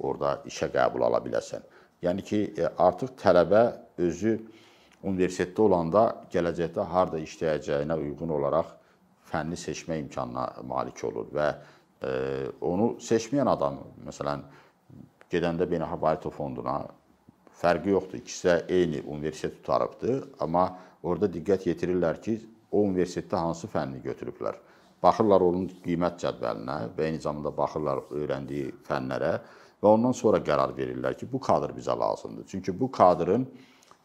orada 0.04 0.34
işə 0.48 0.68
qəbul 0.74 1.06
ala 1.06 1.20
biləsən. 1.24 1.64
Yəni 2.04 2.24
ki, 2.28 2.40
e, 2.58 2.68
artıq 2.86 3.14
tələbə 3.22 3.62
özü 4.04 4.34
universitetdə 5.08 5.64
olanda 5.64 6.02
gələcəkdə 6.32 6.84
harda 6.92 7.20
işləyəcəyinə 7.22 7.96
uyğun 8.04 8.34
olaraq 8.36 8.74
fənni 9.30 9.56
seçmə 9.56 9.96
imkanına 10.02 10.64
malik 10.68 11.00
olur 11.08 11.30
və 11.32 11.46
e, 11.48 12.10
onu 12.60 12.96
seçməyən 13.00 13.48
adam, 13.54 13.78
məsələn, 14.08 14.44
gedəndə 15.32 15.68
Beynəlxalq 15.70 16.02
Valyuta 16.02 16.34
Fonduna 16.36 16.76
fərqi 17.62 17.94
yoxdur. 17.94 18.20
İkisi 18.20 18.48
də 18.48 18.58
eyni 18.68 19.00
universitet 19.06 19.56
tutarıbdır, 19.62 20.20
amma 20.44 20.66
orada 21.02 21.30
diqqət 21.32 21.70
yetirirlər 21.70 22.20
ki, 22.20 22.36
o 22.72 22.84
universitetdə 22.88 23.40
hansı 23.40 23.70
fənni 23.72 24.02
götürüblər. 24.04 24.60
Baxırlar 25.02 25.42
onun 25.42 25.66
qiymət 25.82 26.20
cədvəlinə 26.22 26.76
və 26.96 27.08
eyni 27.08 27.18
zamanda 27.22 27.50
baxırlar 27.56 28.04
öyrəndiyi 28.14 28.68
fənlərə 28.86 29.32
və 29.82 29.90
ondan 29.90 30.14
sonra 30.14 30.38
qərar 30.46 30.76
verirlər 30.76 31.16
ki, 31.18 31.26
bu 31.32 31.40
kadr 31.42 31.72
bizə 31.74 31.96
lazımdır. 31.98 32.46
Çünki 32.46 32.74
bu 32.80 32.90
kadrın 32.90 33.48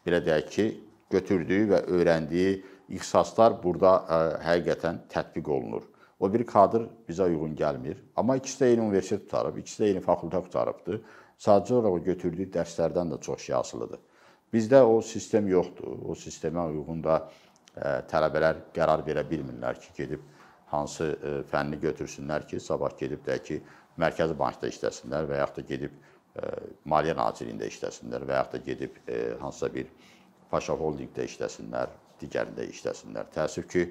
belə 0.06 0.18
deyək 0.26 0.48
ki, 0.54 0.66
götürdüyü 1.10 1.68
və 1.70 1.84
öyrəndiyi 1.94 2.56
ixtisaslar 2.96 3.54
burada 3.62 3.92
ə, 4.00 4.18
həqiqətən 4.42 5.04
tətbiq 5.12 5.48
olunur. 5.54 5.86
O 6.18 6.26
bir 6.32 6.42
kadr 6.46 6.88
bizə 7.08 7.28
uyğun 7.30 7.54
gəlmir, 7.56 8.00
amma 8.16 8.36
ikisi 8.40 8.64
də 8.64 8.70
eyni 8.72 8.82
universitet 8.82 9.22
tutarıb, 9.28 9.60
ikisi 9.62 9.82
də 9.82 9.90
eyni 9.92 10.02
fakültə 10.02 10.40
tutarıbdır. 10.48 10.98
Sadəcə 11.38 11.76
olaraq 11.78 12.08
götürdüyü 12.08 12.48
dərslərdən 12.56 13.14
də 13.14 13.20
çox 13.22 13.44
şey 13.46 13.54
asılıdır. 13.60 14.00
Bizdə 14.52 14.80
o 14.82 14.98
sistem 15.04 15.46
yoxdur. 15.48 16.00
O 16.10 16.16
sistemə 16.18 16.64
uyğun 16.72 17.04
da 17.04 17.20
ə, 17.22 18.00
tələbələr 18.10 18.64
qərar 18.74 19.04
verə 19.06 19.22
bilmirlər 19.30 19.78
ki, 19.78 19.94
gedib 20.00 20.26
hansı 20.70 21.08
e, 21.12 21.32
fənni 21.50 21.78
götürsünlər 21.80 22.46
ki, 22.48 22.60
sabah 22.60 22.94
gedib 22.98 23.24
də 23.26 23.38
ki, 23.44 23.60
Mərkəzi 23.98 24.36
Bankda 24.38 24.70
işləsinlər 24.70 25.26
və 25.30 25.40
yaxud 25.40 25.62
da 25.62 25.68
gedib 25.68 25.94
e, 25.94 26.50
Maliyyə 26.92 27.16
Nazirliyində 27.18 27.70
işləsinlər 27.70 28.26
və 28.28 28.36
yaxud 28.40 28.58
da 28.58 28.64
gedib 28.66 29.00
e, 29.06 29.22
hansısa 29.40 29.72
bir 29.74 29.88
Paşa 30.50 30.76
Holdingdə 30.80 31.26
işləsinlər, 31.28 31.90
digərində 32.20 32.64
işləsinlər. 32.68 33.28
Təəssüf 33.34 33.66
ki, 33.68 33.88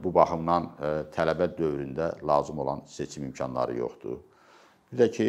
bu 0.00 0.10
baxımdan 0.12 0.66
tələbə 1.12 1.46
dövründə 1.56 2.10
lazım 2.28 2.58
olan 2.60 2.82
seçim 2.88 3.24
imkanları 3.24 3.78
yoxdur. 3.78 4.18
Bir 4.90 5.02
də 5.02 5.06
ki, 5.12 5.26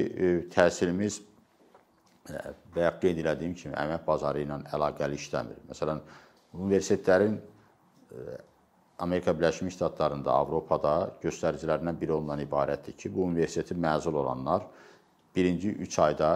təhsilimiz 0.51 1.21
və 2.75 2.89
qeyd 3.03 3.19
elədiyim 3.23 3.53
kimi 3.55 3.75
əmək 3.79 4.03
bazarı 4.07 4.43
ilə 4.45 4.61
əlaqəli 4.75 5.19
işləmir. 5.19 5.59
Məsələn, 5.71 6.01
universitetlərin 6.55 7.37
Amerika 9.01 9.33
Birləşmiş 9.33 9.73
Ştatlarında, 9.73 10.29
Avropada 10.31 10.91
göstəricilərindən 11.23 11.97
biri 11.97 12.13
ondan 12.13 12.41
ibarətdir 12.43 12.93
ki, 12.93 13.09
bu 13.09 13.23
universitetin 13.25 13.79
məzun 13.81 14.13
olanlar 14.13 14.67
birinci 15.35 15.71
3 15.87 15.97
ayda 16.05 16.29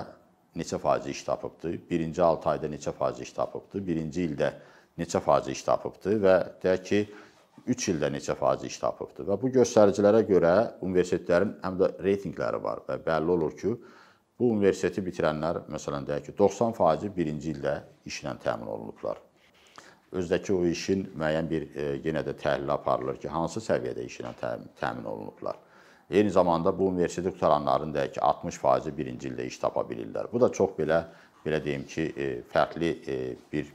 neçə 0.57 0.79
faiz 0.81 1.05
iş 1.07 1.21
tapıbdı, 1.27 1.75
birinci 1.89 2.23
6 2.23 2.49
ayda 2.49 2.71
neçə 2.71 2.91
faiz 2.91 3.19
iş 3.21 3.33
tapıbdı, 3.37 3.83
birinci 3.87 4.25
ildə 4.29 4.49
neçə 4.97 5.21
faiz 5.21 5.51
iş 5.53 5.61
tapıbdı 5.67 6.15
və 6.25 6.33
deyək 6.63 6.81
ki, 6.89 7.03
3 7.75 7.87
ildə 7.93 8.09
neçə 8.17 8.37
faiz 8.39 8.65
iş 8.65 8.79
tapıbdı. 8.81 9.27
Və 9.29 9.37
bu 9.41 9.53
göstəricilərə 9.59 10.23
görə 10.25 10.55
universitetlərin 10.89 11.53
həm 11.61 11.79
də 11.83 11.91
reytinqləri 12.07 12.63
var 12.65 12.81
və 12.89 12.97
bəlli 13.05 13.35
olur 13.37 13.53
ki, 13.61 13.75
bu 14.39 14.49
universiteti 14.57 15.05
bitirənlər, 15.05 15.67
məsələn 15.69 16.09
deyək 16.09 16.31
ki, 16.31 16.37
90% 16.41 17.13
birinci 17.13 17.53
ildə 17.53 17.77
işlə 18.09 18.33
təmin 18.41 18.73
olunublar 18.73 19.21
özdəki 20.19 20.53
o 20.53 20.63
işin 20.65 21.05
müəyyən 21.17 21.49
bir 21.49 21.67
e, 21.75 21.85
yenə 22.05 22.23
də 22.25 22.35
təhlil 22.39 22.71
aparılır 22.75 23.19
ki, 23.21 23.29
hansı 23.31 23.63
səviyyədə 23.63 24.05
işlə 24.09 24.33
təmin 24.79 25.05
olunublar. 25.05 25.59
Eyni 26.09 26.29
zamanda 26.29 26.71
bu 26.79 26.87
universiteti 26.87 27.33
qutaranların 27.33 27.93
da 27.93 28.07
ki 28.11 28.19
60%-i 28.19 28.97
birinci 28.97 29.29
ildə 29.31 29.47
iş 29.49 29.57
tapa 29.63 29.81
bilirlər. 29.89 30.29
Bu 30.33 30.41
da 30.41 30.51
çox 30.53 30.75
belə 30.79 31.03
belə 31.45 31.61
deyim 31.63 31.85
ki, 31.89 32.07
e, 32.17 32.29
fərqli 32.53 32.91
e, 33.07 33.17
bir 33.51 33.73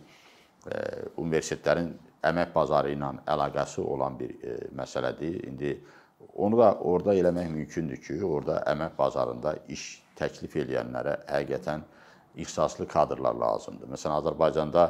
universitetlərin 1.16 1.94
əmək 2.28 2.50
bazarı 2.52 2.90
ilə 2.92 3.14
əlaqəsi 3.32 3.80
olan 3.80 4.18
bir 4.18 4.34
məsələdir. 4.76 5.38
İndi 5.48 5.70
onu 6.36 6.58
da 6.58 6.74
orada 6.84 7.14
eləmək 7.16 7.48
mümkündür 7.48 7.96
ki, 7.96 8.18
orada 8.24 8.58
əmək 8.68 8.98
bazarında 8.98 9.54
iş 9.72 9.86
təklif 10.18 10.58
edənlərə 10.60 11.16
həqiqətən 11.30 11.86
ixtisaslı 12.36 12.86
kadrlar 12.88 13.34
lazımdır. 13.34 13.88
Məsələn, 13.94 14.18
Azərbaycanda 14.20 14.84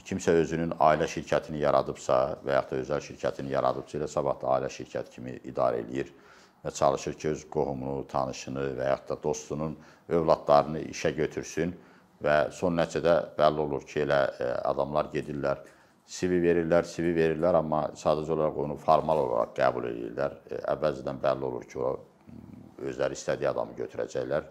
kimsə 0.00 0.32
özünün 0.40 0.72
ailə 0.80 1.06
şirkətini 1.10 1.60
yaradıbsa 1.62 2.18
və 2.46 2.56
yaxud 2.56 2.76
da 2.76 2.82
özəl 2.84 3.02
şirkətini 3.06 3.52
yaradıbsa 3.52 3.98
elə 3.98 4.08
sabah 4.08 4.38
da 4.40 4.52
ailə 4.56 4.70
şirkət 4.72 5.10
kimi 5.12 5.36
idarə 5.50 5.82
eləyir 5.84 6.12
və 6.64 6.72
çalışır 6.74 7.18
ki, 7.18 7.28
öz 7.28 7.44
qohumunu, 7.50 8.06
tanışını 8.08 8.64
və 8.78 8.88
yaxud 8.88 9.10
da 9.12 9.18
dostunun 9.22 9.76
övladlarını 10.08 10.84
işə 10.94 11.12
götürsün 11.16 11.74
və 12.22 12.36
son 12.54 12.76
nəticədə 12.78 13.36
bəlli 13.38 13.64
olur 13.66 13.84
ki, 13.84 14.00
elə 14.06 14.20
e, 14.38 14.48
adamlar 14.70 15.10
gedirlər, 15.12 15.60
CV 16.08 16.38
verirlər, 16.42 16.86
CV 16.86 17.12
verirlər, 17.16 17.58
amma 17.58 17.82
sadəcə 17.98 18.32
olaraq 18.34 18.58
onu 18.64 18.76
formal 18.78 19.24
olaraq 19.26 19.56
qəbul 19.58 19.88
edirlər. 19.90 20.38
E, 20.50 20.60
əvvəlcədən 20.72 21.20
bəlli 21.22 21.48
olur 21.50 21.66
ki, 21.68 21.78
o 21.82 21.92
özləri 22.88 23.18
istədiyi 23.18 23.50
adamı 23.50 23.76
götürəcəklər 23.78 24.46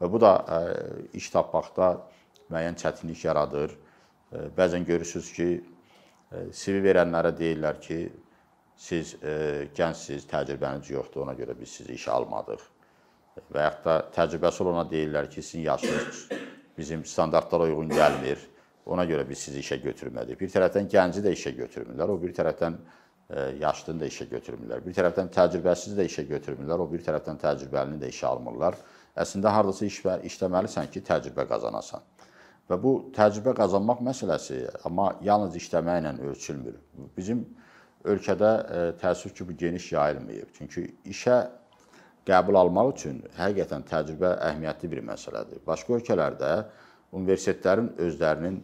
və 0.00 0.10
bu 0.10 0.20
da 0.20 0.34
e, 0.44 0.60
iş 1.18 1.30
tapmaqda 1.34 1.94
müəyyən 2.52 2.78
çətinlik 2.80 3.24
yaradır 3.24 3.74
Bəzən 4.32 4.86
görürsüz 4.88 5.32
ki, 5.36 5.48
CV 6.52 6.80
verənlərə 6.88 7.34
deyirlər 7.36 7.80
ki, 7.82 7.98
siz 8.76 9.14
gəncsiniz, 9.76 10.24
təcrübəniz 10.30 10.90
yoxdur, 10.90 11.26
ona 11.26 11.36
görə 11.38 11.54
biz 11.58 11.76
sizi 11.78 11.94
işə 11.98 12.10
almadıq. 12.16 12.64
Və 13.54 13.68
yaxud 13.68 13.86
da 13.86 13.94
təcrübəsi 14.14 14.62
olana 14.64 14.88
deyirlər 14.90 15.30
ki, 15.30 15.42
sizin 15.42 15.68
yaşınız 15.68 16.26
bizim 16.78 17.04
standartlara 17.06 17.68
uyğun 17.70 17.90
gəlmir, 17.94 18.40
ona 18.86 19.04
görə 19.06 19.28
biz 19.28 19.46
sizi 19.46 19.62
işə 19.62 19.78
götürmədik. 19.82 20.40
Bir 20.40 20.50
tərəfdən 20.50 20.90
gənci 20.90 21.22
də 21.24 21.32
işə 21.34 21.54
götürmürlər, 21.56 22.10
o 22.10 22.18
bir 22.22 22.34
tərəfdən 22.34 22.78
yaşlını 23.60 24.02
da 24.02 24.08
işə 24.10 24.26
götürmürlər. 24.30 24.82
Bir 24.84 24.96
tərəfdən 24.96 25.30
təcrübəsiz 25.32 25.94
də 25.96 26.04
işə 26.10 26.26
götürmürlər, 26.28 26.82
o 26.82 26.90
bir 26.90 27.02
tərəfdən 27.06 27.38
təcrübəlini 27.40 28.02
də 28.02 28.10
işə 28.12 28.26
almırlar. 28.28 28.76
Əslində 29.16 29.54
hardasa 29.54 29.86
iş 29.86 30.02
işləməlisən 30.28 30.90
ki, 30.92 31.02
təcrübə 31.06 31.46
qazanasan. 31.48 32.02
Və 32.70 32.78
bu 32.80 32.94
təcrübə 33.12 33.52
qazanmaq 33.58 34.00
məsələsi, 34.06 34.62
amma 34.88 35.10
yalnız 35.24 35.58
işləməklə 35.60 36.14
ölçülmür. 36.30 36.78
Bizim 37.16 37.42
ölkədə 38.08 38.52
e, 38.54 38.80
təəssüf 39.02 39.34
ki, 39.36 39.44
bu 39.48 39.56
geniş 39.60 39.90
yayılmayıb. 39.92 40.54
Çünki 40.56 40.86
işə 41.12 41.42
qəbul 42.28 42.56
almaq 42.60 42.94
üçün 42.94 43.20
həqiqətən 43.36 43.84
təcrübə 43.90 44.32
əhəmiyyətli 44.48 44.90
bir 44.94 45.04
məsələdir. 45.10 45.60
Başqa 45.66 45.98
ölkələrdə 45.98 46.52
universitetlərin 47.12 47.92
özlərinin 48.06 48.58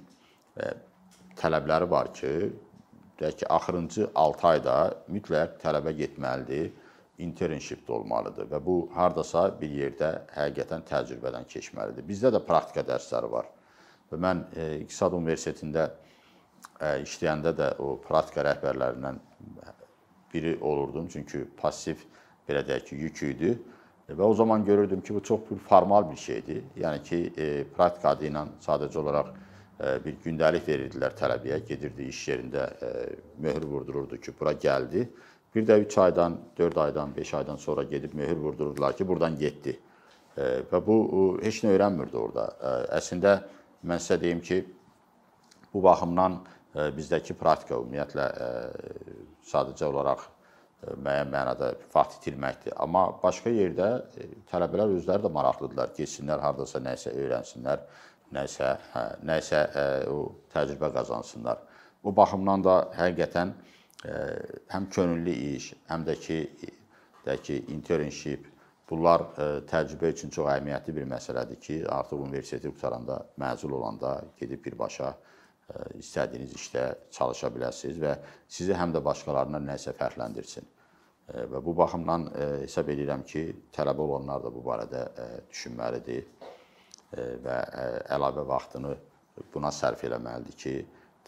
e, 0.57 0.72
tələbləri 1.36 1.90
var 1.90 2.12
ki, 2.16 2.34
deyək 3.20 3.38
ki, 3.42 3.48
axırıncı 3.53 4.11
6 4.24 4.48
ayda 4.55 4.80
mütləq 5.12 5.61
tələbə 5.61 5.92
getməlidir, 6.01 6.72
internshipdə 7.20 7.92
olmalıdır 8.01 8.48
və 8.48 8.64
bu 8.64 8.80
hardasa 8.96 9.51
bir 9.61 9.72
yerdə 9.76 10.14
həqiqətən 10.32 10.88
təcrübədən 10.88 11.44
keçməlidir. 11.53 12.07
Bizdə 12.09 12.32
də 12.32 12.40
praktika 12.48 12.84
dərsləri 12.88 13.28
var. 13.28 13.48
Və 14.11 14.18
mən 14.18 14.44
e, 14.56 14.68
İqtisad 14.84 15.14
Universitetində 15.14 15.90
e, 16.80 17.00
işləyəndə 17.04 17.54
də 17.56 17.74
o 17.78 17.94
praktika 18.02 18.44
rəhbərlərindən 18.48 19.20
biri 20.34 20.58
olurdum. 20.61 21.08
Çünki 21.12 21.44
passiv 21.56 22.02
belə 22.48 22.64
deyək 22.66 22.88
ki, 22.88 22.96
yük 23.04 23.22
idi. 23.22 23.54
Və 24.11 24.26
o 24.26 24.34
zaman 24.34 24.64
görürdüm 24.64 25.00
ki, 25.00 25.14
bu 25.14 25.22
çox 25.22 25.40
bir 25.50 25.58
formal 25.68 26.11
bir 26.11 26.16
şeydir. 26.16 26.62
Yəni 26.76 27.02
ki, 27.02 27.18
e, 27.38 27.64
praktika 27.76 28.14
adı 28.16 28.26
ilə 28.26 28.46
sadəcə 28.64 28.98
olaraq 28.98 29.28
e, 29.30 29.92
bir 30.04 30.16
gündəlik 30.24 30.66
verirdilər 30.66 31.14
tələbəyə, 31.18 31.61
gedirdi 31.68 32.08
iş 32.11 32.24
yerində 32.28 32.64
e, 32.82 32.90
möhür 33.38 33.68
vurdururdu 33.74 34.18
ki, 34.20 34.34
bura 34.40 34.52
gəldi. 34.52 35.06
Bir 35.54 35.66
də 35.66 35.78
3 35.84 35.98
aydan, 35.98 36.40
4 36.58 36.78
aydan, 36.78 37.14
5 37.16 37.34
aydan 37.34 37.56
sonra 37.56 37.82
gedib 37.82 38.14
möhür 38.14 38.36
vurdururdular 38.36 38.96
ki, 38.96 39.08
buradan 39.08 39.38
getdi. 39.38 39.78
E, 40.36 40.50
və 40.72 40.82
bu 40.86 40.98
heç 41.42 41.62
nə 41.64 41.76
öyrənmirdi 41.76 42.18
orada. 42.18 42.50
E, 42.58 42.74
əslində 42.98 43.38
mən 43.86 44.02
sizə 44.02 44.18
deyim 44.20 44.40
ki, 44.44 44.60
bu 45.72 45.82
baxımdan 45.82 46.36
e, 46.40 46.90
bizdəki 46.96 47.36
praktika 47.38 47.78
ümumiyyətlə 47.78 48.26
e, 48.26 48.50
sadəcə 49.50 49.88
olaraq 49.88 50.26
e, 50.26 50.94
müəyyən 50.96 51.32
mənada 51.32 51.72
vaxt 51.94 52.20
itirməkdir. 52.20 52.76
Amma 52.82 53.06
başqa 53.22 53.52
yerdə 53.54 53.90
tələbələr 54.50 54.96
özləri 54.98 55.26
də 55.26 55.32
maraqlıdırlar, 55.38 55.94
getsinlər 55.96 56.42
hardasa 56.44 56.82
nəsə 56.84 57.14
öyrənsinlər, 57.16 57.86
nəsə 58.34 58.74
hə, 58.92 59.04
nəsə 59.26 59.60
ə, 59.66 59.86
o 60.10 60.20
təcrübə 60.52 60.92
qazansınlar. 60.94 61.64
Bu 62.04 62.12
baxımdan 62.16 62.62
da 62.62 62.76
həqiqətən 62.94 63.50
ə, 63.50 64.20
həm 64.70 64.86
könüllü 64.94 65.34
iş, 65.56 65.72
həm 65.90 66.06
də 66.06 66.14
ki 66.20 66.38
də 67.26 67.36
ki 67.42 67.64
internship 67.68 68.46
bunlar 68.91 69.26
ə, 69.30 69.49
təcrübə 69.70 70.11
üçün 70.12 70.34
çox 70.34 70.51
əhəmiyyətli 70.51 70.95
bir 70.99 71.11
məsələdir 71.14 71.61
ki, 71.62 71.80
artıq 71.88 72.20
universiteti 72.26 72.72
qutaranda, 72.74 73.22
məzun 73.41 73.78
olanda 73.78 74.18
gedib 74.41 74.64
birbaşa 74.64 75.14
istədiyiniz 76.01 76.55
işdə 76.57 76.84
çalışa 77.14 77.51
biləsiniz 77.55 77.99
və 78.03 78.14
sizi 78.51 78.74
həm 78.76 78.95
də 78.95 79.03
başqalarından 79.05 79.66
nəsə 79.70 79.95
fərqləndirsin. 79.99 80.66
Və 81.30 81.61
bu 81.62 81.74
baxımdan 81.78 82.26
hesab 82.64 82.91
edirəm 82.91 83.22
ki, 83.26 83.45
tələbə 83.76 84.03
olanlar 84.07 84.43
da 84.43 84.51
bu 84.55 84.64
barədə 84.66 85.05
düşünməlidir 85.51 86.24
və 87.45 87.59
əlavə 88.16 88.47
vaxtını 88.51 88.97
buna 89.55 89.70
sərf 89.74 90.03
eləməlidir 90.11 90.59
ki, 90.64 90.74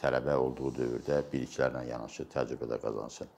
tələbə 0.03 0.35
olduğu 0.43 0.75
dövrdə 0.81 1.23
biliklərlə 1.31 1.87
yanaşı 1.93 2.27
təcrübə 2.35 2.73
də 2.75 2.83
qazansın. 2.83 3.31